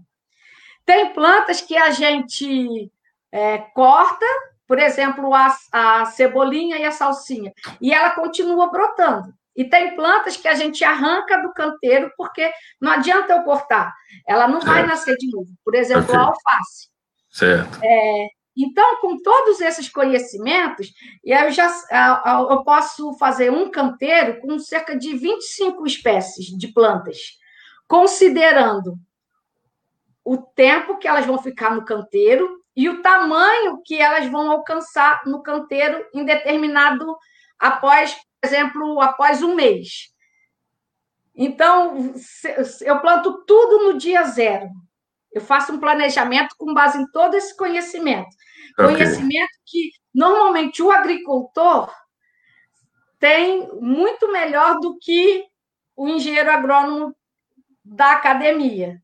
[0.85, 2.91] Tem plantas que a gente
[3.31, 4.25] é, corta,
[4.67, 7.51] por exemplo, a, a cebolinha e a salsinha,
[7.81, 9.33] e ela continua brotando.
[9.55, 13.91] E tem plantas que a gente arranca do canteiro, porque não adianta eu cortar,
[14.27, 15.47] ela não vai nascer de novo.
[15.63, 16.15] Por exemplo, okay.
[16.15, 16.89] a alface.
[17.35, 17.79] Certo.
[17.83, 21.69] É, então, com todos esses conhecimentos, eu já
[22.49, 27.17] eu posso fazer um canteiro com cerca de 25 espécies de plantas,
[27.89, 28.97] considerando
[30.23, 35.21] o tempo que elas vão ficar no canteiro e o tamanho que elas vão alcançar
[35.25, 37.17] no canteiro em determinado
[37.59, 40.13] após, por exemplo, após um mês.
[41.35, 42.13] Então,
[42.81, 44.69] eu planto tudo no dia zero.
[45.35, 48.29] Eu faço um planejamento com base em todo esse conhecimento.
[48.79, 48.85] Okay.
[48.85, 51.93] Conhecimento que normalmente o agricultor
[53.19, 55.43] tem muito melhor do que
[55.93, 57.13] o engenheiro agrônomo
[57.83, 58.97] da academia.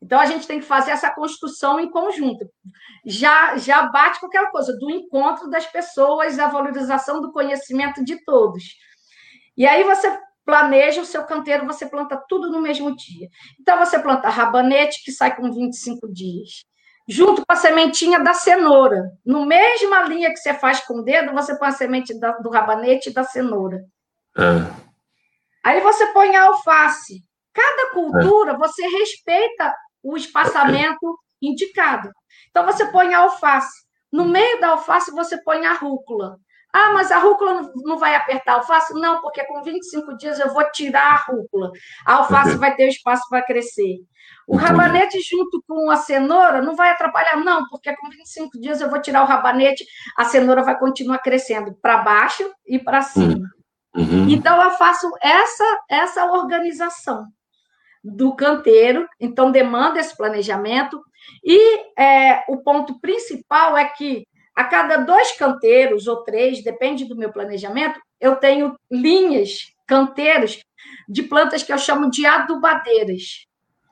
[0.00, 2.48] Então a gente tem que fazer essa construção em conjunto.
[3.04, 8.24] Já já bate com aquela coisa do encontro das pessoas, a valorização do conhecimento de
[8.24, 8.64] todos.
[9.54, 13.28] E aí você planeja o seu canteiro, você planta tudo no mesmo dia.
[13.60, 16.64] Então, você planta rabanete, que sai com 25 dias,
[17.08, 19.10] junto com a sementinha da cenoura.
[19.24, 23.10] No mesma linha que você faz com o dedo, você põe a semente do rabanete
[23.10, 23.84] e da cenoura.
[24.38, 24.86] É.
[25.64, 27.22] Aí você põe a alface.
[27.52, 28.56] Cada cultura, é.
[28.56, 32.08] você respeita o espaçamento indicado.
[32.50, 33.84] Então, você põe a alface.
[34.12, 36.38] No meio da alface, você põe a rúcula.
[36.72, 38.92] Ah, mas a rúcula não vai apertar a alface?
[38.94, 41.70] Não, porque com 25 dias eu vou tirar a rúcula.
[42.04, 43.96] A alface vai ter espaço para crescer.
[44.46, 48.88] O rabanete junto com a cenoura não vai atrapalhar, não, porque com 25 dias eu
[48.88, 49.84] vou tirar o rabanete,
[50.16, 53.48] a cenoura vai continuar crescendo para baixo e para cima.
[53.96, 54.28] Uhum.
[54.28, 57.24] Então, eu faço essa, essa organização
[58.04, 61.02] do canteiro, então demanda esse planejamento.
[61.42, 64.26] E é, o ponto principal é que
[64.56, 70.58] a cada dois canteiros ou três, depende do meu planejamento, eu tenho linhas canteiros
[71.06, 73.46] de plantas que eu chamo de adubadeiras.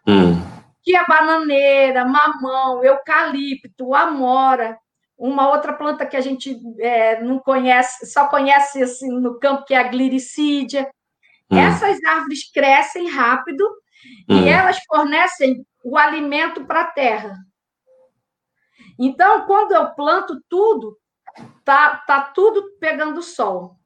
[0.09, 0.43] Hum.
[0.83, 4.79] Que é bananeira, mamão, eucalipto, amora,
[5.19, 9.75] uma outra planta que a gente é, não conhece, só conhece assim, no campo, que
[9.75, 10.89] é a gliricídia.
[11.51, 11.59] Hum.
[11.59, 13.63] Essas árvores crescem rápido
[14.29, 14.39] hum.
[14.39, 17.37] e elas fornecem o alimento para a terra.
[18.99, 20.97] Então, quando eu planto tudo,
[21.65, 23.77] tá, tá tudo pegando sol.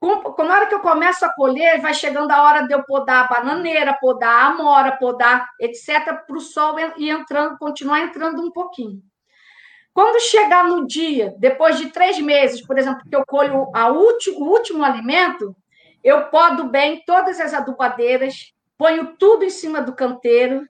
[0.00, 3.24] Com, na hora que eu começo a colher, vai chegando a hora de eu podar
[3.24, 8.50] a bananeira, podar a amora, podar, etc., para o sol ir entrando, continuar entrando um
[8.50, 9.02] pouquinho.
[9.92, 14.44] Quando chegar no dia, depois de três meses, por exemplo, que eu colho a último,
[14.44, 15.56] o último alimento,
[16.04, 20.64] eu podo bem todas as adubadeiras, ponho tudo em cima do canteiro.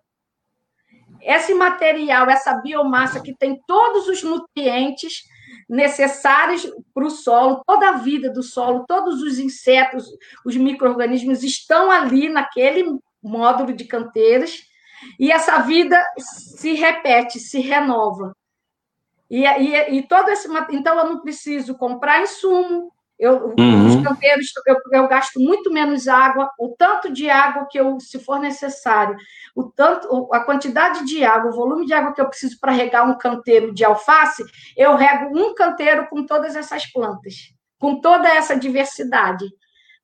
[1.20, 5.24] Esse material, essa biomassa que tem todos os nutrientes
[5.68, 10.06] necessários para o solo, toda a vida do solo, todos os insetos,
[10.44, 14.62] os micro-organismos estão ali naquele módulo de canteiras,
[15.18, 18.34] e essa vida se repete, se renova.
[19.30, 23.86] E, e, e todo esse então eu não preciso comprar insumo, eu, uhum.
[23.86, 28.18] Os canteiros, eu, eu, gasto muito menos água, o tanto de água que eu, se
[28.20, 29.16] for necessário,
[29.56, 33.10] o tanto, a quantidade de água, o volume de água que eu preciso para regar
[33.10, 34.44] um canteiro de alface,
[34.76, 37.34] eu rego um canteiro com todas essas plantas,
[37.80, 39.44] com toda essa diversidade.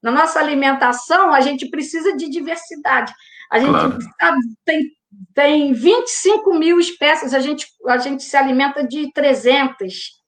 [0.03, 3.13] Na nossa alimentação, a gente precisa de diversidade.
[3.51, 3.99] A gente claro.
[4.21, 4.91] sabe, tem,
[5.33, 10.24] tem 25 mil espécies, a gente, a gente se alimenta de 300.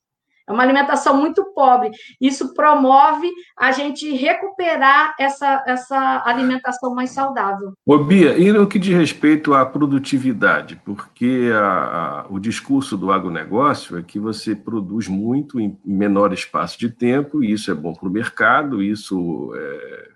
[0.49, 1.91] É uma alimentação muito pobre.
[2.21, 3.29] Isso promove
[3.59, 7.73] a gente recuperar essa, essa alimentação mais saudável.
[7.85, 10.81] Ô, Bia, e no que diz respeito à produtividade?
[10.85, 16.79] Porque a, a, o discurso do agronegócio é que você produz muito em menor espaço
[16.79, 20.09] de tempo, e isso é bom para o mercado, isso é,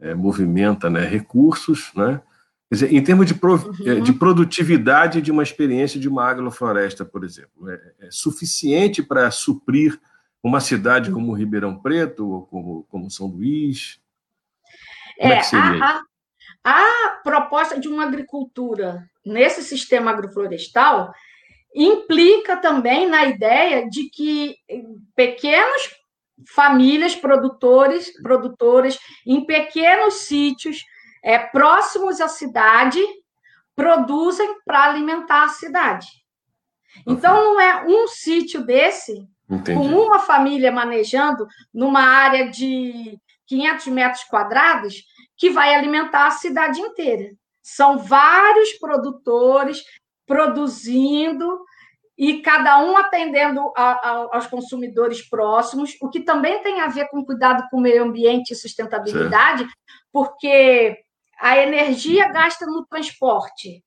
[0.00, 2.20] é, movimenta né, recursos, né?
[2.70, 4.02] Dizer, em termos de, pro, uhum.
[4.02, 9.98] de produtividade de uma experiência de uma agrofloresta, por exemplo, é, é suficiente para suprir
[10.42, 14.00] uma cidade como Ribeirão Preto ou como, como São Luís?
[15.18, 16.02] Como é, é a,
[16.64, 21.12] a, a proposta de uma agricultura nesse sistema agroflorestal
[21.74, 24.56] implica também na ideia de que
[25.16, 25.90] pequenas
[26.46, 30.84] famílias produtores, produtoras em pequenos sítios
[31.22, 33.00] é, próximos à cidade
[33.74, 36.06] produzem para alimentar a cidade.
[37.06, 39.78] Então, não é um sítio desse, Entendi.
[39.78, 45.04] com uma família manejando, numa área de 500 metros quadrados,
[45.36, 47.30] que vai alimentar a cidade inteira.
[47.62, 49.84] São vários produtores
[50.26, 51.64] produzindo
[52.18, 57.08] e cada um atendendo a, a, aos consumidores próximos, o que também tem a ver
[57.08, 59.74] com cuidado com o meio ambiente e sustentabilidade, certo.
[60.12, 60.98] porque
[61.38, 63.84] a energia gasta no transporte,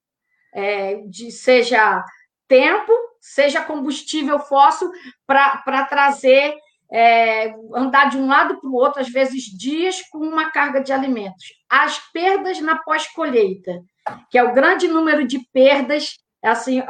[0.53, 2.03] é, de seja
[2.47, 4.91] tempo, seja combustível fóssil,
[5.25, 6.55] para trazer,
[6.91, 10.91] é, andar de um lado para o outro, às vezes dias, com uma carga de
[10.91, 11.45] alimentos.
[11.69, 13.81] As perdas na pós-colheita,
[14.29, 16.81] que é o grande número de perdas, assim,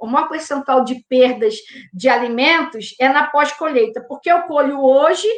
[0.00, 1.56] o maior percentual de perdas
[1.92, 5.28] de alimentos é na pós-colheita, porque eu colho hoje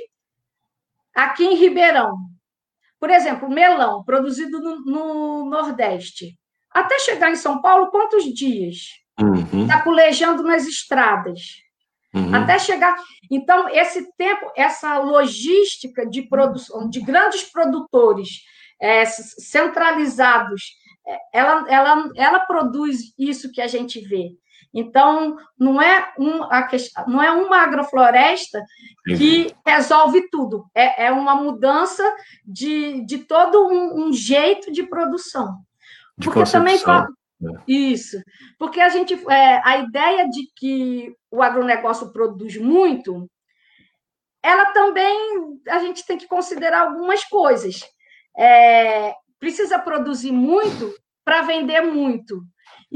[1.15, 2.17] aqui em Ribeirão,
[2.99, 6.37] por exemplo, melão, produzido no, no Nordeste.
[6.71, 8.77] Até chegar em São Paulo, quantos dias?
[9.21, 9.67] Uhum.
[9.67, 9.83] Tá
[10.43, 11.41] nas estradas.
[12.15, 12.35] Uhum.
[12.35, 12.97] Até chegar.
[13.31, 18.43] Então, esse tempo, essa logística de produção, de grandes produtores
[18.81, 20.63] é, centralizados,
[21.07, 24.31] é, ela, ela, ela produz isso que a gente vê.
[24.79, 26.69] Então, não é, um, a,
[27.09, 28.63] não é uma agrofloresta
[29.07, 32.05] que resolve tudo, é, é uma mudança
[32.45, 35.57] de, de todo um, um jeito de produção.
[36.19, 36.79] De porque também
[37.41, 37.63] né?
[37.67, 38.23] isso,
[38.59, 43.27] porque a gente é, a ideia de que o agronegócio produz muito,
[44.43, 47.81] ela também a gente tem que considerar algumas coisas.
[48.37, 52.43] É, precisa produzir muito para vender muito.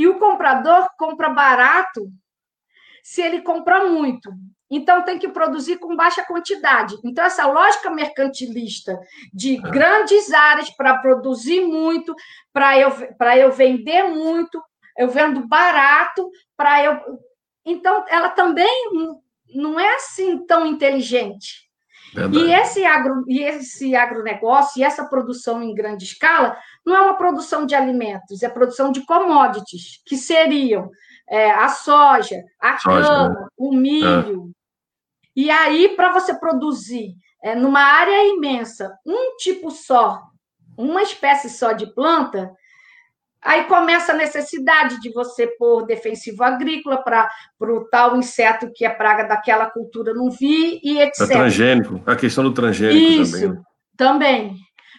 [0.01, 2.11] E o comprador compra barato
[3.03, 4.33] se ele compra muito.
[4.71, 6.97] Então, tem que produzir com baixa quantidade.
[7.05, 8.99] Então, essa lógica mercantilista
[9.31, 9.61] de é.
[9.61, 12.15] grandes áreas para produzir muito,
[12.51, 12.91] para eu,
[13.37, 14.63] eu vender muito,
[14.97, 16.99] eu vendo barato, para eu.
[17.63, 18.89] Então, ela também
[19.55, 21.70] não é assim tão inteligente.
[22.15, 27.17] E esse, agro, e esse agronegócio e essa produção em grande escala não é uma
[27.17, 30.91] produção de alimentos, é produção de commodities, que seriam
[31.29, 33.47] é, a soja, a soja, cana, né?
[33.57, 34.51] o milho.
[34.57, 34.61] É.
[35.37, 40.21] E aí, para você produzir é, numa área imensa, um tipo só,
[40.77, 42.53] uma espécie só de planta,
[43.43, 47.29] Aí começa a necessidade de você pôr defensivo agrícola para
[47.61, 51.23] o tal inseto que é praga daquela cultura não vir e etc.
[51.23, 53.49] É transgênico, a questão do transgênico Isso, também.
[53.49, 53.63] Né?
[53.97, 54.57] também.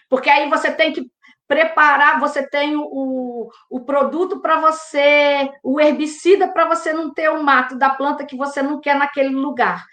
[0.08, 1.06] Porque aí você tem que
[1.46, 7.42] preparar, você tem o, o produto para você, o herbicida para você não ter o
[7.42, 9.84] mato da planta que você não quer naquele lugar,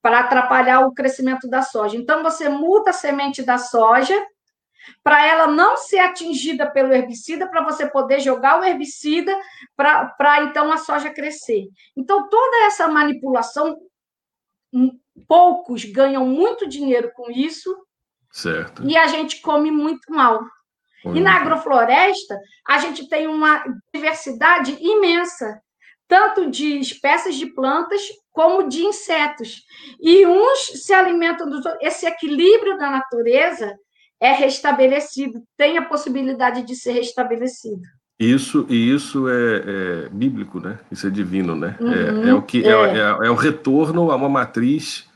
[0.00, 1.96] para atrapalhar o crescimento da soja.
[1.96, 4.20] Então, você muda a semente da soja
[5.02, 9.34] para ela não ser atingida pelo herbicida, para você poder jogar o herbicida,
[9.76, 11.68] para então a soja crescer.
[11.96, 13.76] Então, toda essa manipulação,
[14.72, 17.74] hum, poucos ganham muito dinheiro com isso,
[18.30, 18.82] certo.
[18.86, 20.40] e a gente come muito mal.
[21.04, 21.16] Uhum.
[21.16, 25.60] E na agrofloresta, a gente tem uma diversidade imensa,
[26.06, 29.62] tanto de espécies de plantas como de insetos.
[30.00, 31.82] E uns se alimentam dos outros.
[31.82, 33.76] Esse equilíbrio da natureza
[34.22, 37.82] é restabelecido, tem a possibilidade de ser restabelecido.
[38.20, 40.78] Isso e isso é, é bíblico, né?
[40.92, 41.76] Isso é divino, né?
[41.80, 42.70] É, uhum, é, é, o que é.
[42.70, 42.98] é.
[43.26, 43.30] é.
[43.30, 45.10] o retorno a uma matriz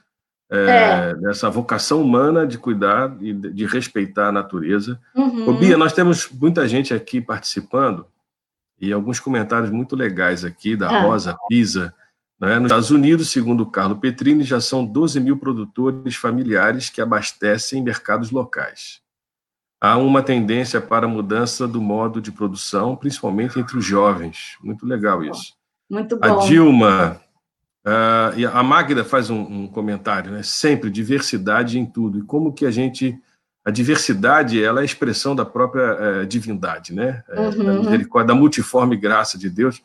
[0.50, 5.00] é, dessa vocação humana de cuidar e de, de respeitar a natureza.
[5.14, 5.50] Uhum.
[5.50, 8.06] Ô, Bia, nós temos muita gente aqui participando
[8.80, 11.02] e alguns comentários muito legais aqui da ah.
[11.02, 11.94] Rosa Pisa.
[12.40, 12.58] Né?
[12.58, 17.82] Nos Estados Unidos, segundo o Carlo Petrini, já são 12 mil produtores familiares que abastecem
[17.82, 19.00] mercados locais.
[19.80, 24.56] Há uma tendência para a mudança do modo de produção, principalmente entre os jovens.
[24.62, 25.54] Muito legal isso.
[25.88, 26.40] Muito bom.
[26.40, 27.20] A Dilma,
[27.86, 30.42] uh, a Magda faz um, um, comentário, né?
[30.42, 32.18] Sempre diversidade em tudo.
[32.18, 33.18] E como que a gente
[33.64, 37.22] a diversidade ela é a expressão da própria uh, divindade, né?
[37.28, 37.64] Uhum.
[37.64, 39.82] Da misericórdia, da multiforme graça de Deus.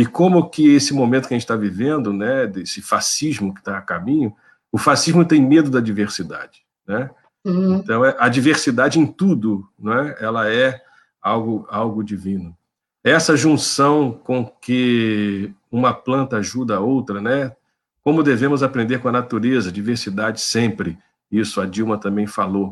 [0.00, 3.76] E como que esse momento que a gente está vivendo, né, desse fascismo que está
[3.76, 4.34] a caminho,
[4.72, 7.10] o fascismo tem medo da diversidade, né?
[7.44, 7.76] Uhum.
[7.76, 10.80] Então, é, a diversidade em tudo, né, ela é
[11.20, 12.56] algo, algo divino.
[13.04, 17.54] Essa junção com que uma planta ajuda a outra, né?
[18.02, 20.98] Como devemos aprender com a natureza, diversidade sempre.
[21.30, 22.70] Isso a Dilma também falou.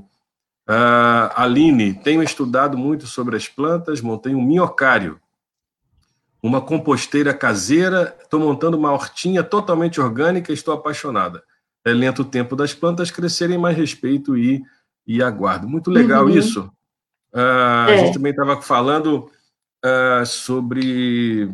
[0.67, 5.21] Uh, Aline, tenho estudado muito sobre as plantas, montei um minhocário
[6.43, 11.43] uma composteira caseira, estou montando uma hortinha totalmente orgânica, estou apaixonada.
[11.85, 14.63] É lento o tempo das plantas crescerem, mais respeito e,
[15.07, 15.69] e aguardo.
[15.69, 16.31] Muito legal uhum.
[16.31, 16.71] isso.
[17.33, 17.95] Uh, é.
[17.95, 19.31] A gente também estava falando
[19.85, 21.45] uh, sobre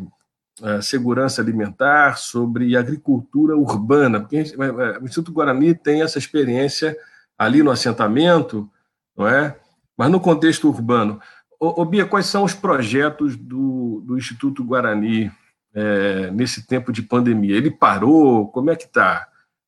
[0.61, 6.95] uh, segurança alimentar, sobre agricultura urbana, porque gente, o Instituto Guarani tem essa experiência
[7.37, 8.69] ali no assentamento,
[9.17, 9.57] não é?
[9.97, 11.19] Mas no contexto urbano.
[11.59, 15.31] Ô, ô, Bia, quais são os projetos do, do Instituto Guarani
[15.73, 17.55] é, nesse tempo de pandemia?
[17.55, 18.47] Ele parou?
[18.49, 19.27] Como é que está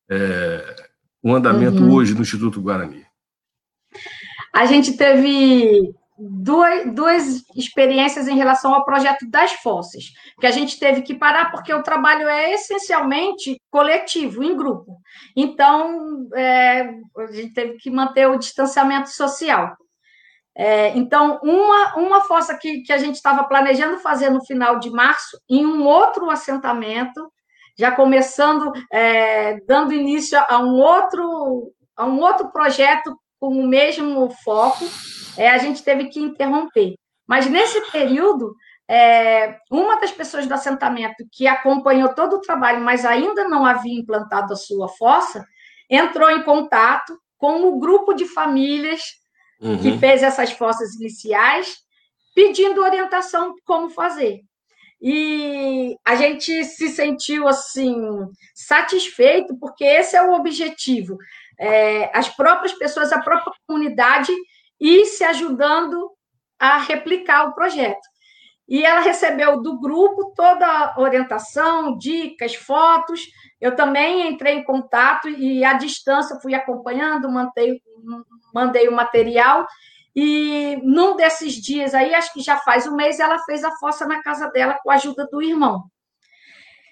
[0.09, 0.89] é,
[1.21, 1.93] o andamento uhum.
[1.93, 3.05] hoje do Instituto Guarani?
[4.53, 10.79] A gente teve duas, duas experiências em relação ao projeto das fosses, que a gente
[10.79, 14.97] teve que parar porque o trabalho é essencialmente coletivo, em grupo.
[15.35, 19.75] Então, é, a gente teve que manter o distanciamento social.
[20.57, 24.89] É, então, uma, uma fossa que, que a gente estava planejando fazer no final de
[24.89, 27.31] março, em um outro assentamento,
[27.77, 34.31] já começando, é, dando início a um outro, a um outro projeto com o mesmo
[34.43, 34.83] foco,
[35.37, 36.95] é, a gente teve que interromper.
[37.27, 38.55] Mas nesse período,
[38.89, 43.99] é, uma das pessoas do assentamento que acompanhou todo o trabalho, mas ainda não havia
[43.99, 45.45] implantado a sua fossa,
[45.87, 49.01] entrou em contato com o grupo de famílias
[49.61, 49.77] uhum.
[49.77, 51.77] que fez essas fossas iniciais,
[52.35, 54.41] pedindo orientação como fazer.
[55.01, 57.95] E a gente se sentiu assim
[58.55, 61.17] satisfeito, porque esse é o objetivo.
[61.59, 64.31] É, as próprias pessoas, a própria comunidade
[64.79, 66.11] ir se ajudando
[66.59, 68.01] a replicar o projeto.
[68.67, 73.21] E ela recebeu do grupo toda a orientação, dicas, fotos.
[73.61, 77.81] Eu também entrei em contato e à distância fui acompanhando, mantei,
[78.53, 79.65] mandei o material.
[80.13, 84.05] E num desses dias aí, acho que já faz um mês, ela fez a fossa
[84.05, 85.83] na casa dela com a ajuda do irmão.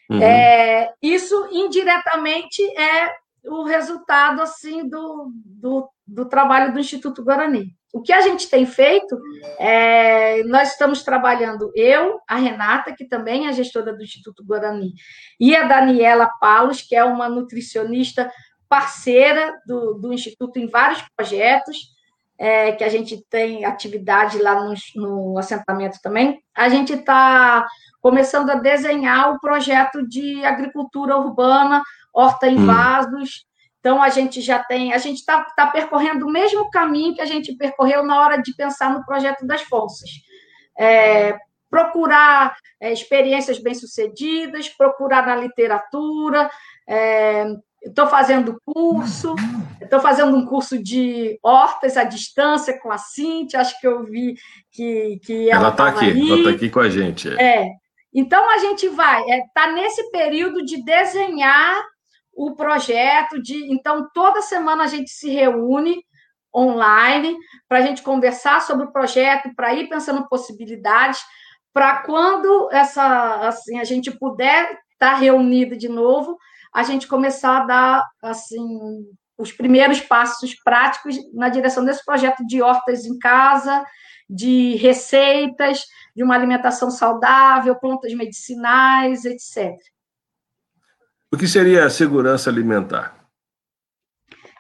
[0.10, 0.22] Uhum.
[0.22, 7.75] É, isso indiretamente é o resultado assim do, do, do trabalho do Instituto Guarani.
[7.96, 9.18] O que a gente tem feito,
[9.58, 14.92] é, nós estamos trabalhando, eu, a Renata, que também é gestora do Instituto Guarani,
[15.40, 18.30] e a Daniela Palos, que é uma nutricionista
[18.68, 21.96] parceira do, do Instituto em vários projetos,
[22.38, 26.44] é, que a gente tem atividade lá no, no assentamento também.
[26.54, 27.66] A gente está
[28.02, 31.82] começando a desenhar o projeto de agricultura urbana,
[32.14, 32.66] horta em hum.
[32.66, 33.46] vasos,
[33.86, 37.26] Então, a gente já tem, a gente está tá percorrendo o mesmo caminho que a
[37.28, 40.10] gente percorreu na hora de pensar no projeto das forças.
[40.76, 41.38] É,
[41.70, 46.50] procurar é, experiências bem-sucedidas, procurar na literatura.
[46.90, 47.46] É,
[47.84, 49.36] estou fazendo curso,
[49.80, 54.34] estou fazendo um curso de hortas à distância com a Cintia, acho que eu vi
[54.72, 56.28] que, que ela está aqui, aí.
[56.28, 57.30] ela está aqui com a gente.
[57.40, 57.68] É.
[58.12, 61.86] Então, a gente vai, está é, nesse período de desenhar
[62.36, 63.72] o projeto de.
[63.72, 66.04] Então, toda semana a gente se reúne
[66.54, 67.36] online
[67.68, 71.20] para a gente conversar sobre o projeto, para ir pensando possibilidades,
[71.74, 76.38] para quando essa assim a gente puder estar tá reunido de novo,
[76.74, 79.06] a gente começar a dar assim
[79.38, 83.86] os primeiros passos práticos na direção desse projeto de hortas em casa,
[84.30, 85.84] de receitas,
[86.16, 89.76] de uma alimentação saudável, plantas medicinais, etc.
[91.34, 93.16] O que seria a segurança alimentar?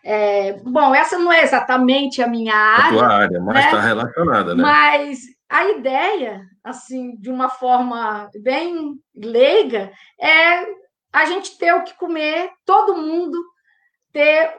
[0.04, 2.86] É, bom, essa não é exatamente a minha área.
[2.86, 3.88] A tua área, mas está né?
[3.88, 4.62] relacionada, né?
[4.62, 9.92] Mas a ideia, assim, de uma forma bem leiga,
[10.22, 10.66] é
[11.12, 13.42] a gente ter o que comer, todo mundo
[14.12, 14.54] ter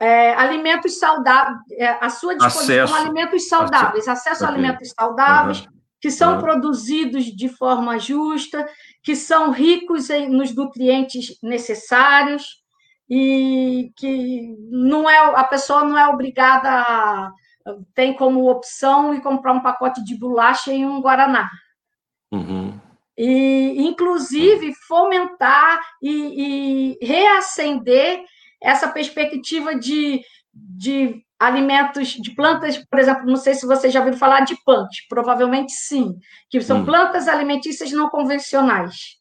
[0.00, 2.94] é, alimentos saudáveis, é, à sua disposição, acesso.
[2.94, 5.72] alimentos saudáveis, acesso a alimentos saudáveis, uhum.
[6.00, 6.40] que são uhum.
[6.40, 8.68] produzidos de forma justa,
[9.08, 12.62] que são ricos em, nos nutrientes necessários
[13.08, 17.32] e que não é a pessoa não é obrigada a,
[17.94, 21.48] tem como opção e comprar um pacote de bolacha e um guaraná.
[22.30, 22.78] Uhum.
[23.16, 28.22] E, inclusive, fomentar e, e reacender
[28.62, 30.20] essa perspectiva de,
[30.52, 35.06] de alimentos, de plantas, por exemplo, não sei se vocês já ouviram falar de punch,
[35.08, 36.16] provavelmente sim,
[36.50, 36.84] que são hum.
[36.84, 39.18] plantas alimentícias não convencionais.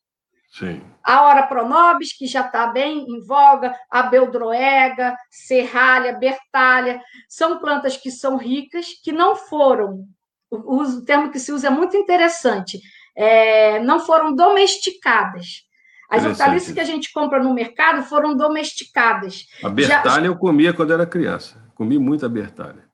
[0.52, 0.82] Sim.
[1.04, 7.00] A Ora Pronobis, que já está bem em voga, a Beldroega, Serralha, Bertalha,
[7.30, 10.04] são plantas que são ricas, que não foram,
[10.50, 12.82] o, o termo que se usa é muito interessante,
[13.16, 15.68] é, não foram domesticadas.
[16.10, 19.46] As hortaliças que a gente compra no mercado foram domesticadas.
[19.62, 20.26] A bertalha Já...
[20.26, 21.67] eu comia quando era criança.
[21.78, 22.90] Comi muita bertalha.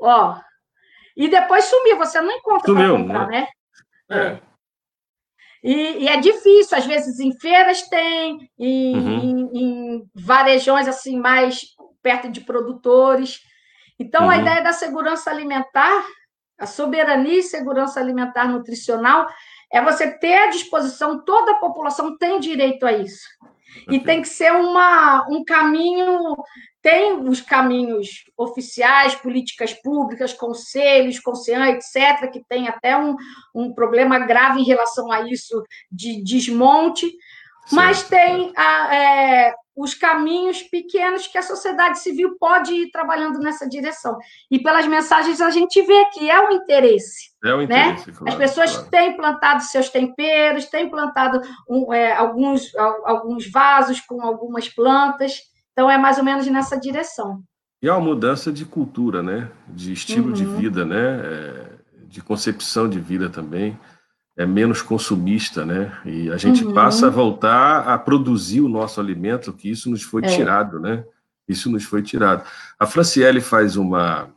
[0.00, 0.36] Ó.
[1.16, 3.46] E depois sumiu, você não encontra para comprar, né?
[4.10, 4.18] né?
[4.18, 4.40] É.
[5.62, 9.18] E, e, é difícil, às vezes em feiras tem, em, uhum.
[9.20, 11.60] em, em varejões assim mais
[12.02, 13.40] perto de produtores.
[13.98, 14.30] Então, uhum.
[14.30, 16.04] a ideia da segurança alimentar,
[16.58, 19.28] a soberania e segurança alimentar nutricional,
[19.72, 23.28] é você ter à disposição, toda a população tem direito a isso.
[23.88, 26.36] E tem que ser uma, um caminho,
[26.84, 33.16] tem os caminhos oficiais, políticas públicas, conselhos, conselhão, etc., que tem até um,
[33.54, 37.10] um problema grave em relação a isso de desmonte,
[37.72, 43.66] mas tem a, é, os caminhos pequenos que a sociedade civil pode ir trabalhando nessa
[43.66, 44.18] direção.
[44.50, 47.30] E pelas mensagens a gente vê que é o interesse.
[47.42, 47.92] É o né?
[47.92, 48.16] interesse, né?
[48.18, 48.90] claro, As pessoas claro.
[48.90, 55.53] têm plantado seus temperos, têm plantado um, é, alguns, alguns vasos com algumas plantas.
[55.74, 57.42] Então, é mais ou menos nessa direção.
[57.82, 59.50] E é uma mudança de cultura, né?
[59.68, 60.32] De estilo uhum.
[60.32, 61.20] de vida, né?
[61.22, 61.70] É,
[62.06, 63.78] de concepção de vida também
[64.36, 65.96] é menos consumista, né?
[66.04, 66.74] E a gente uhum.
[66.74, 70.28] passa a voltar a produzir o nosso alimento, que isso nos foi é.
[70.28, 71.04] tirado, né?
[71.48, 72.44] Isso nos foi tirado.
[72.78, 74.28] A Franciele faz uma,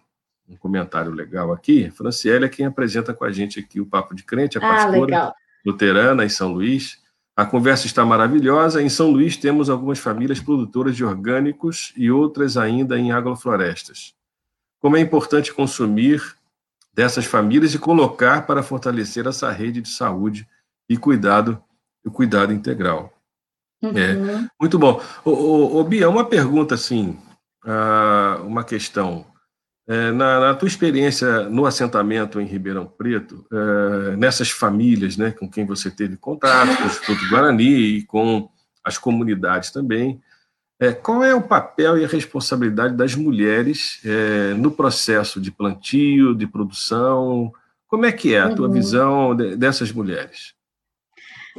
[0.47, 1.89] um comentário legal aqui.
[1.91, 5.05] Franciele é quem apresenta com a gente aqui o Papo de Crente, a ah, pastora
[5.05, 5.35] legal.
[5.65, 7.01] luterana em São Luís.
[7.38, 8.81] A conversa está maravilhosa.
[8.81, 14.15] Em São Luís temos algumas famílias produtoras de orgânicos e outras ainda em agroflorestas.
[14.79, 16.35] Como é importante consumir
[16.91, 20.47] dessas famílias e colocar para fortalecer essa rede de saúde
[20.89, 21.63] e cuidado,
[22.03, 23.13] o cuidado integral.
[23.83, 23.95] Uhum.
[23.95, 24.99] É, muito bom.
[25.23, 27.19] Ô, ô, Bia, uma pergunta assim,
[27.63, 29.23] uh, uma questão.
[29.89, 35.49] É, na, na, tua experiência no assentamento em Ribeirão Preto, é, nessas famílias né, com
[35.49, 38.49] quem você teve contato, com o Instituto Guarani e com
[38.83, 40.21] as comunidades também,
[40.79, 46.35] é, qual é o papel e a responsabilidade das mulheres é, no processo de plantio,
[46.35, 47.51] de produção?
[47.88, 48.73] Como é que é a tua uhum.
[48.73, 50.53] visão de, dessas mulheres?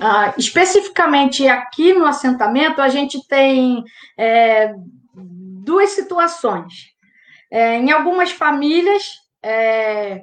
[0.00, 3.82] Ah, especificamente aqui no assentamento, a gente tem
[4.16, 4.72] é,
[5.14, 6.92] duas situações.
[7.51, 10.22] É, em algumas famílias, é,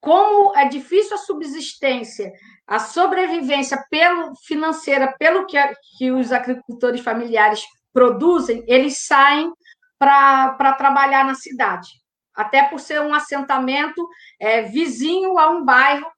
[0.00, 2.32] como é difícil a subsistência
[2.66, 5.58] a sobrevivência pelo, financeira, pelo que,
[5.98, 7.62] que os agricultores familiares
[7.92, 9.52] produzem, eles saem
[9.98, 11.88] para trabalhar na cidade,
[12.34, 14.08] até por ser um assentamento
[14.40, 16.10] é, vizinho a um bairro.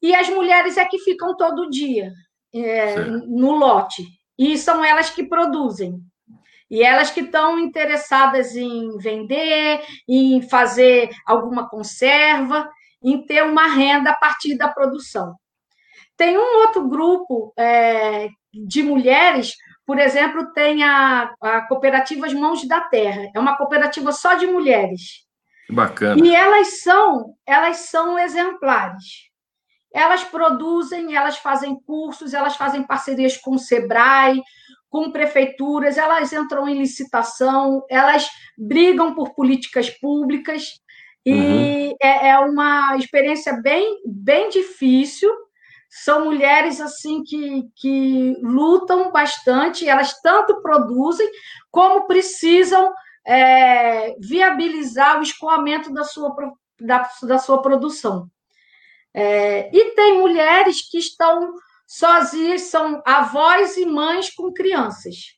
[0.00, 2.12] E as mulheres é que ficam todo dia
[2.54, 4.04] é, no lote,
[4.38, 5.98] e são elas que produzem.
[6.72, 12.66] E elas que estão interessadas em vender, em fazer alguma conserva,
[13.04, 15.36] em ter uma renda a partir da produção.
[16.16, 19.54] Tem um outro grupo é, de mulheres,
[19.84, 23.30] por exemplo, tem a, a cooperativa As Mãos da Terra.
[23.34, 25.26] É uma cooperativa só de mulheres.
[25.68, 26.24] Bacana.
[26.24, 29.30] E elas são, elas são exemplares.
[29.92, 34.40] Elas produzem, elas fazem cursos, elas fazem parcerias com o Sebrae,
[34.92, 38.28] com prefeituras, elas entram em licitação, elas
[38.58, 40.74] brigam por políticas públicas,
[41.24, 41.96] e uhum.
[42.02, 45.30] é, é, uma experiência bem, bem difícil.
[45.88, 51.28] São mulheres assim que, que lutam bastante, elas tanto produzem
[51.70, 52.92] como precisam
[53.26, 56.34] é, viabilizar o escoamento da sua,
[56.78, 58.28] da, da sua produção.
[59.14, 61.54] É, e tem mulheres que estão
[61.92, 65.36] sozinhas, são avós e mães com crianças,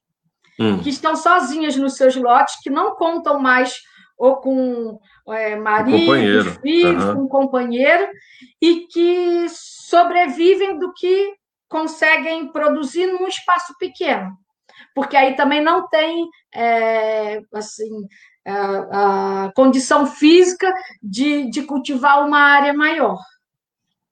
[0.58, 0.78] hum.
[0.78, 3.74] que estão sozinhas nos seus lotes, que não contam mais
[4.16, 5.00] ou com
[5.30, 7.14] é, marido, um filhos, uhum.
[7.16, 8.06] com companheiro,
[8.62, 11.34] e que sobrevivem do que
[11.68, 14.30] conseguem produzir num espaço pequeno.
[14.94, 18.06] Porque aí também não tem é, assim,
[18.46, 23.18] a, a, condição física de, de cultivar uma área maior.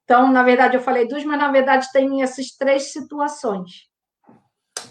[0.05, 3.88] Então, na verdade, eu falei duas, mas na verdade tem essas três situações.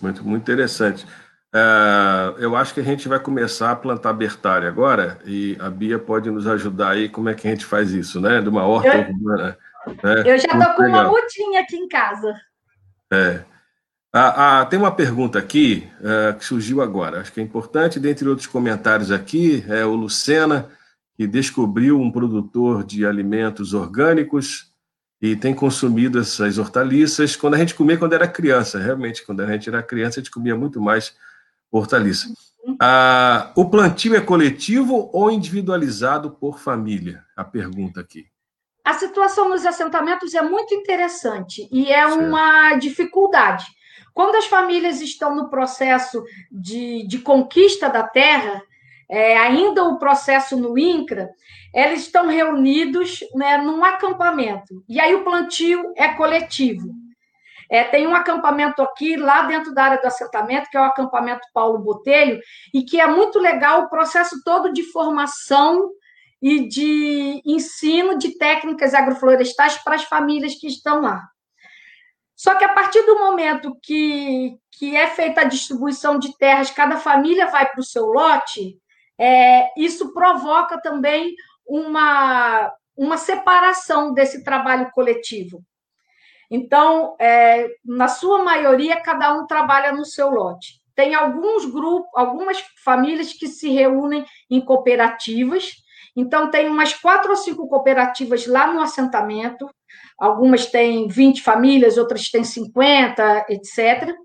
[0.01, 1.05] Muito, muito interessante.
[1.53, 5.99] Uh, eu acho que a gente vai começar a plantar bertária agora, e a Bia
[5.99, 8.41] pode nos ajudar aí como é que a gente faz isso, né?
[8.41, 9.57] De uma horta eu, urbana.
[9.88, 10.22] Né?
[10.26, 11.09] Eu já estou com legal.
[11.09, 12.34] uma mutinha aqui em casa.
[13.12, 13.43] É.
[14.14, 18.28] Ah, ah, tem uma pergunta aqui uh, que surgiu agora, acho que é importante, dentre
[18.28, 20.70] outros comentários aqui, é o Lucena,
[21.16, 24.71] que descobriu um produtor de alimentos orgânicos
[25.22, 28.80] e tem consumido essas hortaliças quando a gente comia quando era criança.
[28.80, 31.16] Realmente, quando a gente era criança, a gente comia muito mais
[31.72, 32.28] hortaliça.
[32.80, 37.24] Ah, o plantio é coletivo ou individualizado por família?
[37.36, 38.26] A pergunta aqui.
[38.84, 42.20] A situação nos assentamentos é muito interessante e é certo.
[42.20, 43.66] uma dificuldade.
[44.14, 48.62] Quando as famílias estão no processo de, de conquista da terra,
[49.12, 51.30] é, ainda o processo no INCRA,
[51.74, 54.86] eles estão reunidos né, num acampamento.
[54.88, 56.89] E aí o plantio é coletivo.
[57.70, 61.45] É, tem um acampamento aqui, lá dentro da área do assentamento, que é o acampamento
[61.53, 62.39] Paulo Botelho,
[62.74, 65.89] e que é muito legal o processo todo de formação
[66.41, 71.22] e de ensino de técnicas agroflorestais para as famílias que estão lá.
[72.36, 76.97] Só que a partir do momento que, que é feita a distribuição de terras, cada
[76.97, 78.81] família vai para o seu lote,
[79.22, 85.62] é, isso provoca também uma, uma separação desse trabalho coletivo.
[86.50, 90.82] Então, é, na sua maioria, cada um trabalha no seu lote.
[90.96, 95.72] Tem alguns grupos, algumas famílias que se reúnem em cooperativas.
[96.16, 99.70] Então, tem umas quatro ou cinco cooperativas lá no assentamento.
[100.20, 104.16] Algumas têm 20 famílias, outras têm 50, etc.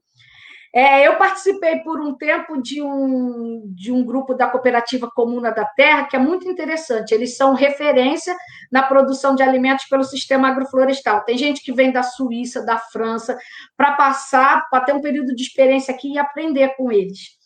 [0.77, 5.65] É, eu participei por um tempo de um, de um grupo da Cooperativa Comuna da
[5.65, 7.15] Terra, que é muito interessante.
[7.15, 8.37] Eles são referência
[8.71, 11.25] na produção de alimentos pelo sistema agroflorestal.
[11.25, 13.39] Tem gente que vem da Suíça, da França,
[13.75, 17.39] para passar, para ter um período de experiência aqui e aprender com eles.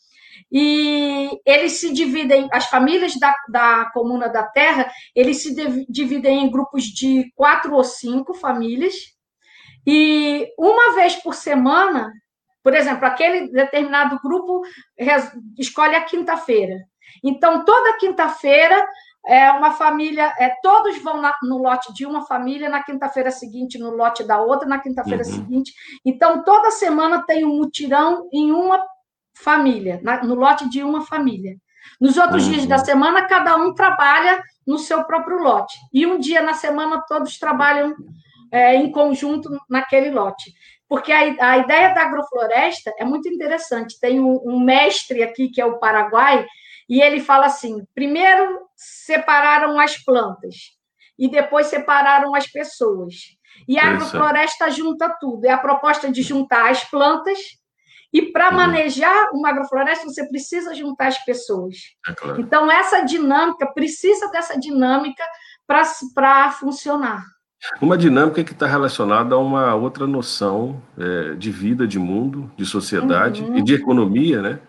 [0.51, 5.55] E eles se dividem, as famílias da, da Comuna da Terra, eles se
[5.89, 8.95] dividem em grupos de quatro ou cinco famílias,
[9.87, 12.12] e uma vez por semana
[12.63, 14.63] por exemplo, aquele determinado grupo
[15.59, 16.77] escolhe a quinta-feira.
[17.25, 18.87] Então, toda quinta-feira
[19.27, 23.79] é uma família, é, todos vão na, no lote de uma família, na quinta-feira seguinte
[23.79, 25.33] no lote da outra, na quinta-feira uhum.
[25.33, 25.73] seguinte.
[26.05, 28.83] Então, toda semana tem um mutirão em uma
[29.35, 31.57] família, na, no lote de uma família.
[32.01, 32.53] Nos outros uhum.
[32.53, 35.79] dias da semana, cada um trabalha no seu próprio lote.
[35.93, 37.95] E um dia na semana, todos trabalham
[38.53, 40.53] é, em conjunto naquele lote
[40.91, 44.01] porque a, a ideia da agrofloresta é muito interessante.
[44.01, 46.45] Tem um, um mestre aqui, que é o Paraguai,
[46.88, 50.57] e ele fala assim: primeiro separaram as plantas,
[51.16, 53.14] e depois separaram as pessoas.
[53.68, 55.45] E a agrofloresta junta tudo.
[55.45, 57.38] É a proposta de juntar as plantas
[58.12, 58.57] e para uhum.
[58.57, 61.76] manejar uma agrofloresta, você precisa juntar as pessoas.
[62.09, 62.41] É claro.
[62.41, 65.22] Então, essa dinâmica, precisa dessa dinâmica
[65.68, 67.22] para funcionar.
[67.81, 72.65] Uma dinâmica que está relacionada a uma outra noção é, de vida, de mundo, de
[72.65, 73.59] sociedade uhum.
[73.59, 74.61] e de economia, né?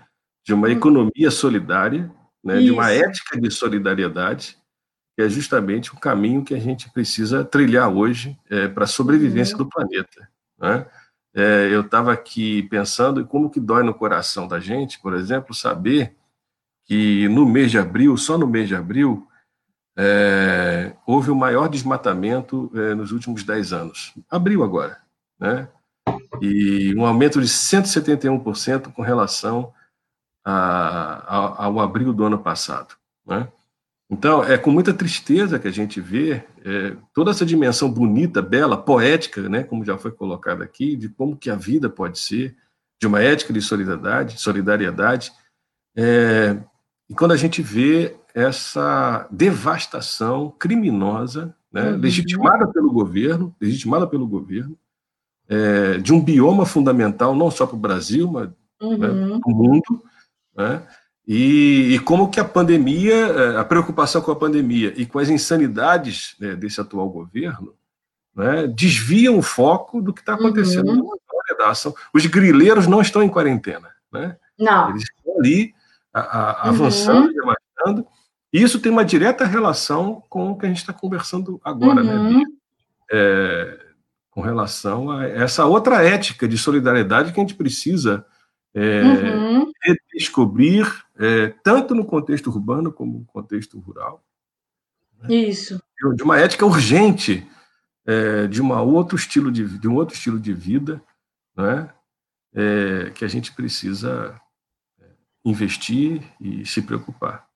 [0.46, 0.74] De uma uhum.
[0.74, 2.12] economia solidária,
[2.44, 2.60] né?
[2.60, 4.58] de uma ética de solidariedade,
[5.16, 9.56] que é justamente o caminho que a gente precisa trilhar hoje é, para a sobrevivência
[9.56, 9.64] uhum.
[9.64, 10.28] do planeta.
[10.60, 10.86] Né?
[11.34, 15.54] é, eu estava aqui pensando em como que dói no coração da gente, por exemplo,
[15.54, 16.16] saber
[16.86, 19.28] que no mês de abril, só no mês de abril,
[20.04, 24.14] é, houve o maior desmatamento é, nos últimos 10 anos.
[24.28, 24.98] Abril agora,
[25.40, 25.70] né?
[26.42, 29.72] E um aumento de 171% com relação
[30.44, 32.96] a, a, ao abril do ano passado,
[33.28, 33.48] né?
[34.10, 38.76] Então, é com muita tristeza que a gente vê é, toda essa dimensão bonita, bela,
[38.76, 42.58] poética, né, como já foi colocado aqui, de como que a vida pode ser,
[43.00, 45.32] de uma ética de solidariedade, solidariedade,
[45.96, 46.58] é,
[47.12, 51.98] e quando a gente vê essa devastação criminosa, né, uhum.
[51.98, 54.78] legitimada pelo governo, legitimada pelo governo,
[55.50, 58.98] é, de um bioma fundamental não só para o Brasil, mas né, uhum.
[58.98, 60.04] né, para o mundo,
[60.56, 60.84] né,
[61.28, 65.28] e, e, como que a pandemia, é, a preocupação com a pandemia e com as
[65.28, 67.76] insanidades né, desse atual governo,
[68.34, 71.10] né, desviam o foco do que está acontecendo uhum.
[71.50, 71.94] na da ação.
[72.14, 74.38] Os grileiros não estão em quarentena, né?
[74.58, 74.92] Não.
[74.92, 75.74] Eles estão ali
[76.14, 77.54] a, a, avançando, uhum.
[77.80, 78.08] avançando.
[78.54, 82.14] E isso tem uma direta relação com o que a gente está conversando agora, né,
[82.14, 82.40] uhum.
[82.40, 82.46] né?
[83.14, 83.80] É,
[84.30, 88.26] com relação a essa outra ética de solidariedade que a gente precisa
[88.74, 89.72] é, uhum.
[89.82, 90.88] redescobrir,
[91.18, 94.24] é, tanto no contexto urbano como no contexto rural.
[95.22, 95.36] Né?
[95.36, 95.82] Isso.
[96.16, 97.46] De uma ética urgente,
[98.06, 101.02] é, de, uma outro estilo de, de um outro estilo de vida,
[101.56, 101.90] né?
[102.54, 104.38] É, que a gente precisa
[105.44, 107.48] investir e se preocupar.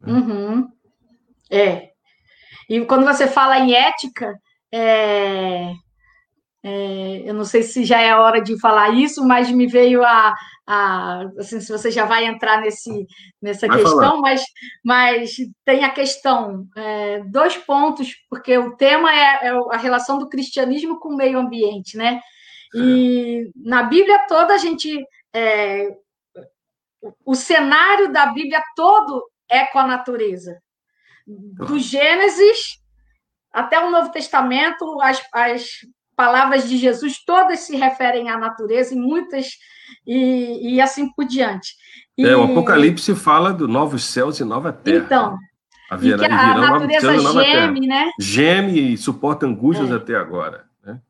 [0.00, 0.12] Né?
[0.12, 0.68] Uhum.
[1.50, 1.90] É.
[2.68, 4.38] E quando você fala em ética,
[4.72, 5.72] é,
[6.64, 10.04] é, eu não sei se já é a hora de falar isso, mas me veio
[10.04, 10.32] a.
[10.66, 13.04] a assim, se você já vai entrar nesse,
[13.40, 14.20] nessa vai questão, falar.
[14.20, 14.44] mas,
[14.84, 20.28] mas tem a questão, é, dois pontos, porque o tema é, é, a relação do
[20.28, 22.20] cristianismo com o meio ambiente, né?
[22.74, 25.04] E na Bíblia toda a gente.
[27.24, 30.60] O cenário da Bíblia todo é com a natureza.
[31.26, 32.80] Do Gênesis
[33.52, 35.66] até o Novo Testamento, as, as
[36.16, 39.50] palavras de Jesus todas se referem à natureza e muitas
[40.06, 41.74] e, e assim por diante.
[42.16, 45.04] E, é, o Apocalipse fala do novos céus e nova terra.
[45.04, 45.38] Então,
[46.00, 48.10] que a, natureza geme, né?
[48.18, 49.94] Geme e suporta angústias é.
[49.94, 50.64] até agora.
[50.82, 51.00] Né?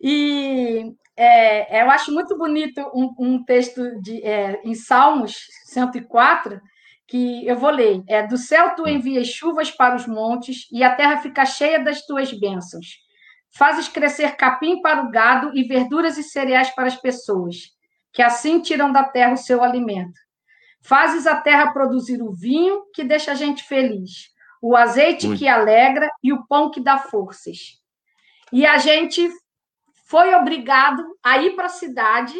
[0.00, 0.92] E
[1.22, 6.58] é, eu acho muito bonito um, um texto de, é, em Salmos 104,
[7.06, 8.02] que eu vou ler.
[8.08, 8.88] É, do céu tu hum.
[8.88, 12.86] envias chuvas para os montes e a terra fica cheia das tuas bênçãos.
[13.54, 17.56] Fazes crescer capim para o gado e verduras e cereais para as pessoas,
[18.14, 20.18] que assim tiram da terra o seu alimento.
[20.80, 24.30] Fazes a terra produzir o vinho que deixa a gente feliz,
[24.62, 25.38] o azeite Muito.
[25.38, 27.78] que alegra e o pão que dá forças.
[28.50, 29.30] E a gente
[30.10, 32.34] foi obrigado a ir para a cidade,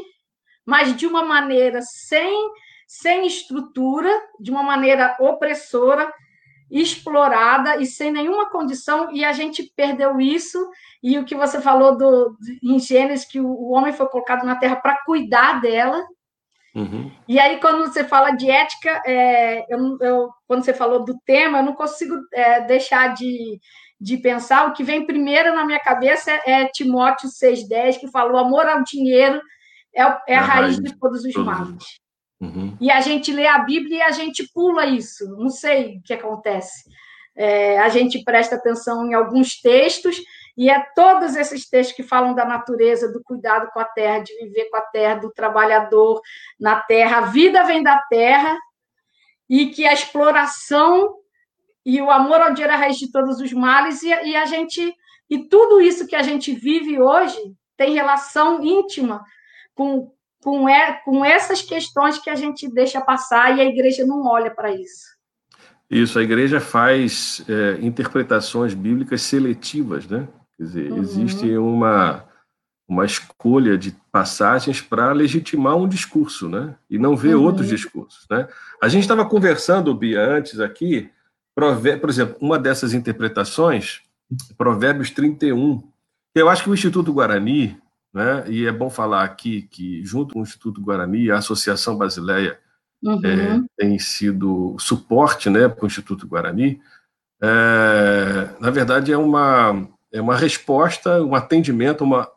[0.66, 2.50] mas de uma maneira sem,
[2.84, 4.10] sem estrutura,
[4.40, 6.12] de uma maneira opressora,
[6.68, 10.58] explorada e sem nenhuma condição, e a gente perdeu isso.
[11.00, 14.76] E o que você falou do, em Gênesis, que o, homem foi colocado na terra
[14.76, 16.04] para cuidar dela.
[16.74, 17.10] Uhum.
[17.28, 21.58] E aí, quando você fala de ética, é, eu, eu, quando você falou do tema,
[21.58, 23.60] eu não consigo é, deixar de,
[24.00, 24.68] de pensar.
[24.68, 28.82] O que vem primeiro na minha cabeça é, é Timóteo 6,10, que falou: amor ao
[28.82, 29.40] dinheiro
[29.94, 32.00] é, é a, a raiz, raiz de todos os males.
[32.40, 32.76] Uhum.
[32.80, 35.28] E a gente lê a Bíblia e a gente pula isso.
[35.36, 36.88] Não sei o que acontece.
[37.36, 40.16] É, a gente presta atenção em alguns textos
[40.56, 44.34] e é todos esses textos que falam da natureza, do cuidado com a terra, de
[44.36, 46.20] viver com a terra, do trabalhador
[46.58, 47.18] na terra.
[47.18, 48.56] A vida vem da terra
[49.48, 51.16] e que a exploração
[51.84, 54.44] e o amor ao dinheiro é a raiz de todos os males e, e a
[54.44, 54.94] gente
[55.28, 57.38] e tudo isso que a gente vive hoje
[57.76, 59.24] tem relação íntima
[59.74, 60.12] com
[60.42, 64.50] com, é, com essas questões que a gente deixa passar e a igreja não olha
[64.50, 65.18] para isso.
[65.90, 70.28] Isso, a igreja faz é, interpretações bíblicas seletivas, né?
[70.56, 70.98] Quer dizer, uhum.
[70.98, 72.24] existe uma,
[72.88, 76.76] uma escolha de passagens para legitimar um discurso, né?
[76.88, 77.42] E não ver uhum.
[77.42, 78.48] outros discursos, né?
[78.80, 81.10] A gente estava conversando, Bia, antes aqui,
[81.54, 84.02] por exemplo, uma dessas interpretações,
[84.56, 85.82] Provérbios 31,
[86.34, 87.76] eu acho que o Instituto Guarani,
[88.12, 88.44] né?
[88.48, 92.58] E é bom falar aqui que, junto com o Instituto Guarani, a Associação Basileia
[93.02, 93.20] uhum.
[93.24, 96.80] é, tem sido suporte né, para o Instituto Guarani.
[97.42, 102.28] É, na verdade, é uma, é uma resposta, um atendimento, uma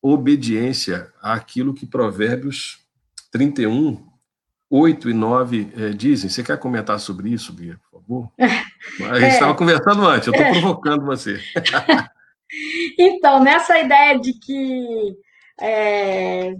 [0.00, 2.80] obediência àquilo que Provérbios
[3.30, 4.04] 31,
[4.68, 6.28] 8 e 9 é, dizem.
[6.28, 8.32] Você quer comentar sobre isso, Bia, por favor?
[8.38, 9.56] A gente estava é.
[9.56, 11.40] conversando antes, eu estou provocando você.
[12.98, 15.16] Então, nessa ideia de que
[15.58, 16.52] é,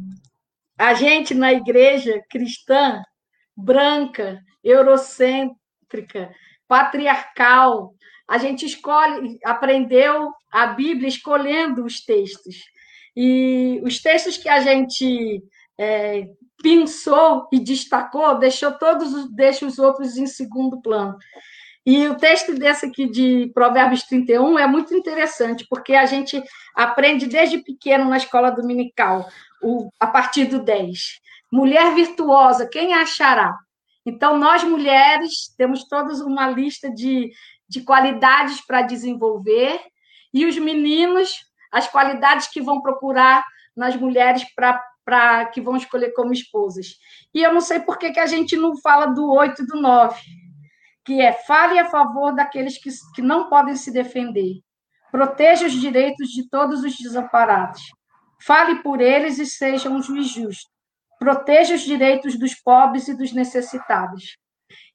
[0.79, 3.03] a gente na igreja cristã,
[3.55, 6.33] branca, eurocêntrica,
[6.67, 7.95] patriarcal,
[8.27, 12.57] a gente escolhe, aprendeu a Bíblia escolhendo os textos.
[13.15, 15.43] E os textos que a gente
[15.79, 16.27] é,
[16.63, 21.19] pensou e destacou, deixou todos, deixa os outros em segundo plano.
[21.85, 26.41] E o texto desse aqui de Provérbios 31 é muito interessante, porque a gente
[26.75, 29.29] aprende desde pequeno na escola dominical,
[29.61, 31.21] o, a partir do 10.
[31.53, 33.55] Mulher virtuosa, quem achará?
[34.07, 37.31] Então, nós mulheres temos todas uma lista de,
[37.69, 39.81] de qualidades para desenvolver,
[40.33, 41.31] e os meninos,
[41.71, 43.45] as qualidades que vão procurar
[43.77, 44.81] nas mulheres para
[45.53, 46.97] que vão escolher como esposas.
[47.35, 49.81] E eu não sei por que, que a gente não fala do 8 e do
[49.81, 50.21] 9
[51.05, 54.61] que é fale a favor daqueles que, que não podem se defender.
[55.11, 57.83] Proteja os direitos de todos os desamparados.
[58.45, 60.71] Fale por eles e seja um juiz justo.
[61.19, 64.37] Proteja os direitos dos pobres e dos necessitados.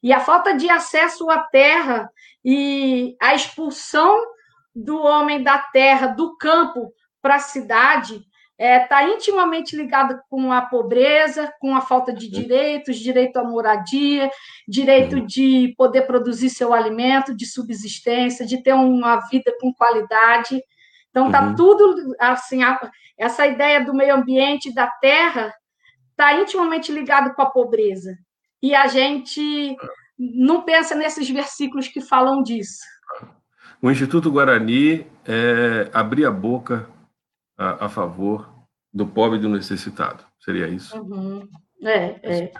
[0.01, 2.09] E a falta de acesso à terra
[2.43, 4.25] e a expulsão
[4.75, 6.91] do homem da terra, do campo
[7.21, 8.21] para a cidade,
[8.59, 13.43] está é, tá intimamente ligado com a pobreza, com a falta de direitos, direito à
[13.43, 14.31] moradia,
[14.67, 20.59] direito de poder produzir seu alimento, de subsistência, de ter uma vida com qualidade.
[21.11, 21.55] Então, está uhum.
[21.55, 22.61] tudo assim,
[23.15, 25.53] essa ideia do meio ambiente, da terra,
[26.09, 28.17] está intimamente ligado com a pobreza.
[28.61, 29.75] E a gente
[30.17, 32.81] não pensa nesses versículos que falam disso.
[33.79, 36.89] O Instituto Guarani é, abrir a boca
[37.57, 38.49] a, a favor
[38.93, 40.23] do pobre e do necessitado.
[40.39, 40.97] Seria isso?
[40.97, 41.47] Uhum.
[41.83, 42.51] É, é.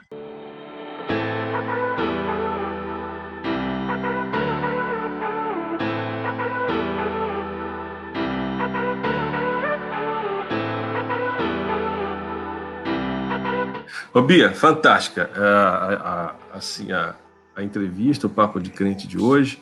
[14.13, 17.13] Ô, Bia, fantástica a, a, a, assim, a,
[17.55, 19.59] a entrevista, o Papo de Crente de hoje.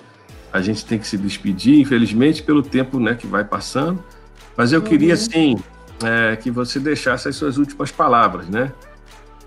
[0.54, 4.02] A gente tem que se despedir, infelizmente, pelo tempo né, que vai passando.
[4.56, 4.86] Mas eu uhum.
[4.86, 5.58] queria, assim,
[6.03, 8.72] é, que você deixasse as suas últimas palavras, né?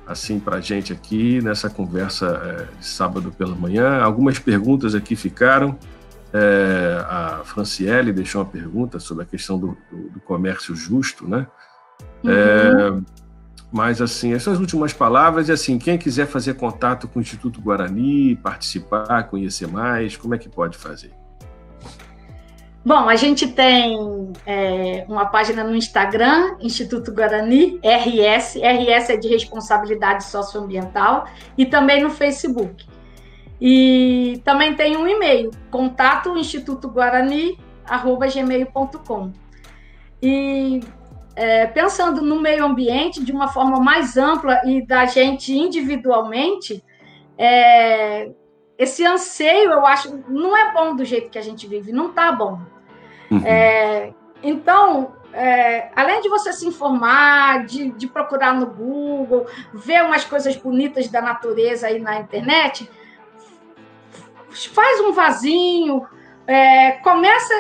[0.07, 4.01] Assim, para a gente aqui, nessa conversa é, de sábado pela manhã.
[4.01, 5.79] Algumas perguntas aqui ficaram.
[6.33, 11.47] É, a Franciele deixou uma pergunta sobre a questão do, do, do comércio justo, né?
[12.23, 12.31] Uhum.
[12.31, 13.03] É,
[13.71, 17.61] mas, assim, as suas últimas palavras, e assim, quem quiser fazer contato com o Instituto
[17.61, 21.13] Guarani, participar, conhecer mais, como é que pode fazer?
[22.85, 29.27] Bom, a gente tem é, uma página no Instagram, Instituto Guarani, RS, RS é de
[29.29, 31.27] Responsabilidade Socioambiental,
[31.57, 32.87] e também no Facebook.
[33.61, 39.33] E também tem um e-mail, contato institutoguarani.gmail.com.
[40.23, 40.81] E
[41.35, 46.85] é, pensando no meio ambiente de uma forma mais ampla e da gente individualmente,
[47.37, 48.31] é,
[48.79, 52.31] esse anseio, eu acho, não é bom do jeito que a gente vive, não está
[52.31, 52.61] bom.
[53.29, 53.43] Uhum.
[53.45, 60.25] É, então, é, além de você se informar, de, de, procurar no Google, ver umas
[60.25, 62.89] coisas bonitas da natureza aí na internet,
[64.73, 66.07] faz um vasinho,
[66.47, 67.55] é, começa,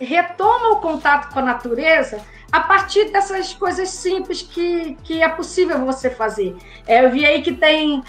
[0.00, 2.20] retoma o contato com a natureza
[2.54, 6.56] a partir dessas coisas simples que, que é possível você fazer.
[6.86, 8.00] É, eu vi aí que tem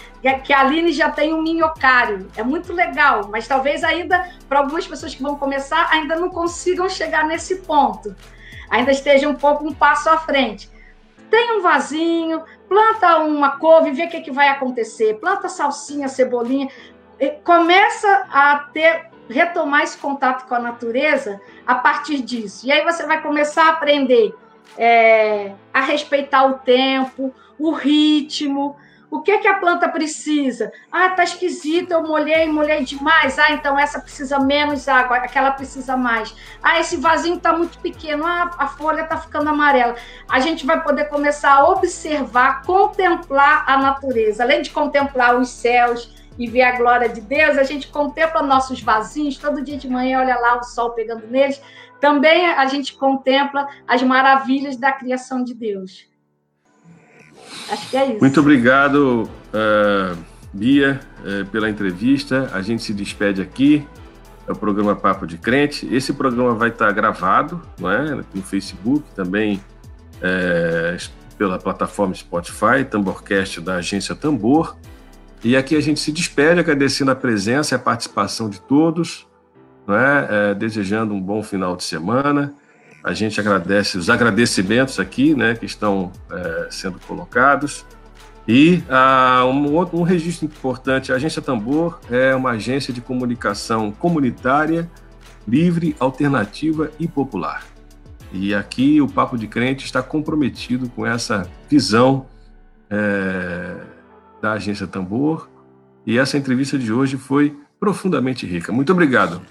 [0.44, 4.86] que a Aline já tem um minhocário, é muito legal, mas talvez ainda para algumas
[4.86, 8.14] pessoas que vão começar ainda não consigam chegar nesse ponto,
[8.70, 10.70] ainda esteja um pouco um passo à frente.
[11.28, 16.68] Tem um vasinho, planta uma couve, vê o que, que vai acontecer, planta salsinha, cebolinha,
[17.42, 22.66] começa a ter retomar esse contato com a natureza a partir disso.
[22.66, 24.34] E aí você vai começar a aprender
[24.76, 28.76] é, a respeitar o tempo, o ritmo,
[29.10, 30.72] o que, que a planta precisa?
[30.90, 33.38] Ah, tá esquisito, eu molhei, molhei demais.
[33.38, 36.34] Ah, então essa precisa menos água, aquela precisa mais.
[36.62, 39.94] Ah, esse vasinho tá muito pequeno, ah, a folha tá ficando amarela.
[40.28, 46.12] A gente vai poder começar a observar, contemplar a natureza, além de contemplar os céus,
[46.38, 50.20] e ver a glória de Deus, a gente contempla nossos vasinhos, todo dia de manhã
[50.20, 51.60] olha lá o sol pegando neles.
[52.00, 56.06] Também a gente contempla as maravilhas da criação de Deus.
[57.70, 58.20] Acho que é isso.
[58.20, 60.16] Muito obrigado, uh,
[60.52, 62.50] Bia, uh, pela entrevista.
[62.52, 63.86] A gente se despede aqui.
[64.46, 65.88] É o programa Papo de Crente.
[65.92, 68.14] Esse programa vai estar gravado não é?
[68.32, 69.60] no Facebook, também
[70.22, 70.96] é,
[71.36, 74.76] pela plataforma Spotify, Tamborcast da agência Tambor.
[75.46, 79.28] E aqui a gente se despede agradecendo a presença e a participação de todos,
[79.86, 80.26] né?
[80.28, 82.52] É, desejando um bom final de semana.
[83.00, 87.86] A gente agradece os agradecimentos aqui, né, que estão é, sendo colocados.
[88.48, 93.92] E ah, um, outro, um registro importante: a Agência Tambor é uma agência de comunicação
[93.92, 94.90] comunitária,
[95.46, 97.62] livre, alternativa e popular.
[98.32, 102.26] E aqui o Papo de Crente está comprometido com essa visão
[102.90, 103.76] é,
[104.40, 105.48] da Agência Tambor.
[106.06, 108.72] E essa entrevista de hoje foi profundamente rica.
[108.72, 109.42] Muito obrigado,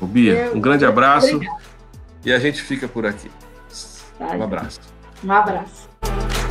[0.00, 0.50] Bia.
[0.54, 1.36] Um grande abraço.
[1.36, 1.62] Obrigado.
[2.24, 3.30] E a gente fica por aqui.
[4.18, 4.80] Tá, um abraço.
[5.24, 6.41] Um abraço.